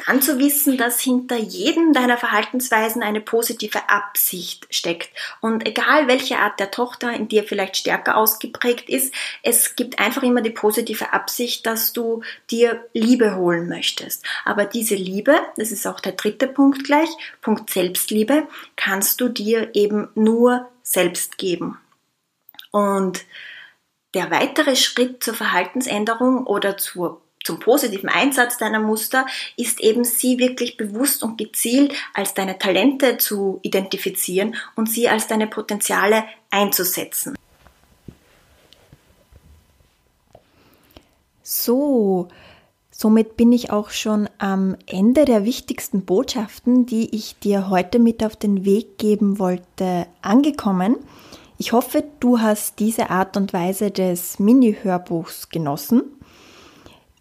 Dann 0.09 0.23
zu 0.23 0.39
wissen, 0.39 0.75
dass 0.75 0.99
hinter 0.99 1.35
jedem 1.35 1.93
deiner 1.93 2.17
Verhaltensweisen 2.17 3.03
eine 3.03 3.21
positive 3.21 3.89
Absicht 3.89 4.65
steckt. 4.71 5.11
Und 5.39 5.67
egal 5.67 6.07
welche 6.07 6.39
Art 6.39 6.59
der 6.59 6.71
Tochter 6.71 7.13
in 7.13 7.27
dir 7.27 7.43
vielleicht 7.43 7.77
stärker 7.77 8.17
ausgeprägt 8.17 8.89
ist, 8.89 9.13
es 9.43 9.75
gibt 9.75 9.99
einfach 9.99 10.23
immer 10.23 10.41
die 10.41 10.49
positive 10.49 11.13
Absicht, 11.13 11.67
dass 11.67 11.93
du 11.93 12.23
dir 12.49 12.83
Liebe 12.91 13.35
holen 13.35 13.69
möchtest. 13.69 14.25
Aber 14.45 14.65
diese 14.65 14.95
Liebe, 14.95 15.35
das 15.57 15.71
ist 15.71 15.85
auch 15.85 15.99
der 15.99 16.13
dritte 16.13 16.47
Punkt 16.47 16.85
gleich, 16.85 17.09
Punkt 17.41 17.69
Selbstliebe, 17.69 18.47
kannst 18.75 19.21
du 19.21 19.29
dir 19.29 19.75
eben 19.75 20.09
nur 20.15 20.71
selbst 20.81 21.37
geben. 21.37 21.77
Und 22.71 23.25
der 24.15 24.31
weitere 24.31 24.75
Schritt 24.75 25.23
zur 25.23 25.35
Verhaltensänderung 25.35 26.47
oder 26.47 26.77
zur 26.77 27.21
zum 27.43 27.59
positiven 27.59 28.09
Einsatz 28.09 28.57
deiner 28.57 28.79
Muster 28.79 29.25
ist 29.55 29.79
eben 29.79 30.03
sie 30.03 30.39
wirklich 30.39 30.77
bewusst 30.77 31.23
und 31.23 31.37
gezielt 31.37 31.93
als 32.13 32.33
deine 32.33 32.57
Talente 32.57 33.17
zu 33.17 33.59
identifizieren 33.61 34.55
und 34.75 34.89
sie 34.89 35.07
als 35.07 35.27
deine 35.27 35.47
Potenziale 35.47 36.25
einzusetzen. 36.51 37.35
So, 41.41 42.27
somit 42.91 43.35
bin 43.35 43.51
ich 43.51 43.71
auch 43.71 43.89
schon 43.89 44.29
am 44.37 44.75
Ende 44.85 45.25
der 45.25 45.45
wichtigsten 45.45 46.05
Botschaften, 46.05 46.85
die 46.85 47.15
ich 47.15 47.39
dir 47.39 47.69
heute 47.69 47.97
mit 47.97 48.23
auf 48.23 48.35
den 48.35 48.65
Weg 48.65 48.99
geben 48.99 49.39
wollte, 49.39 50.05
angekommen. 50.21 50.97
Ich 51.57 51.71
hoffe, 51.71 52.03
du 52.19 52.39
hast 52.39 52.79
diese 52.79 53.09
Art 53.09 53.35
und 53.35 53.51
Weise 53.51 53.89
des 53.89 54.39
Mini-Hörbuchs 54.39 55.49
genossen. 55.49 56.03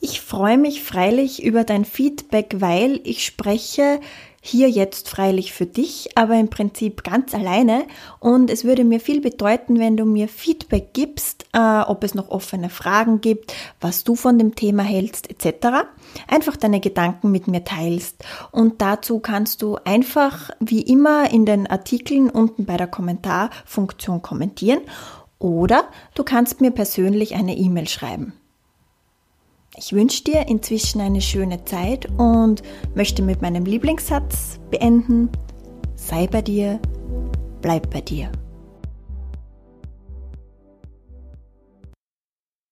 Ich 0.01 0.21
freue 0.21 0.59
mich 0.59 0.85
freilich 0.85 1.43
über 1.43 1.65
dein 1.65 1.85
Feedback, 1.85 2.57
weil 2.59 3.01
ich 3.03 3.25
spreche 3.25 3.99
hier 4.41 4.71
jetzt 4.71 5.09
freilich 5.09 5.53
für 5.53 5.67
dich, 5.67 6.11
aber 6.15 6.39
im 6.39 6.49
Prinzip 6.49 7.03
ganz 7.03 7.35
alleine. 7.35 7.85
Und 8.21 8.49
es 8.49 8.65
würde 8.65 8.85
mir 8.85 9.01
viel 9.01 9.21
bedeuten, 9.21 9.81
wenn 9.81 9.97
du 9.97 10.05
mir 10.05 10.29
Feedback 10.29 10.95
gibst, 10.95 11.47
äh, 11.53 11.81
ob 11.81 12.05
es 12.05 12.15
noch 12.15 12.31
offene 12.31 12.71
Fragen 12.71 13.21
gibt, 13.21 13.53
was 13.81 14.05
du 14.05 14.15
von 14.15 14.39
dem 14.39 14.55
Thema 14.55 14.85
hältst, 14.85 15.29
etc. 15.29 15.89
Einfach 16.29 16.57
deine 16.57 16.79
Gedanken 16.79 17.33
mit 17.33 17.49
mir 17.49 17.65
teilst. 17.65 18.25
Und 18.53 18.81
dazu 18.81 19.19
kannst 19.19 19.63
du 19.63 19.79
einfach 19.85 20.51
wie 20.61 20.83
immer 20.83 21.33
in 21.33 21.45
den 21.45 21.67
Artikeln 21.67 22.31
unten 22.31 22.67
bei 22.67 22.77
der 22.77 22.87
Kommentarfunktion 22.87 24.23
kommentieren 24.23 24.83
oder 25.41 25.89
du 26.15 26.23
kannst 26.23 26.61
mir 26.61 26.71
persönlich 26.71 27.35
eine 27.35 27.57
E-Mail 27.57 27.89
schreiben. 27.89 28.38
Ich 29.81 29.93
wünsche 29.93 30.25
dir 30.25 30.49
inzwischen 30.49 31.01
eine 31.01 31.21
schöne 31.21 31.65
Zeit 31.65 32.09
und 32.19 32.65
möchte 32.97 33.23
mit 33.23 33.43
meinem 33.43 33.65
Lieblingssatz 33.65 34.59
beenden. 34.73 35.31
Sei 35.95 36.27
bei 36.27 36.43
dir, 36.43 36.81
bleib 37.63 37.89
bei 37.91 38.01
dir. 38.01 38.33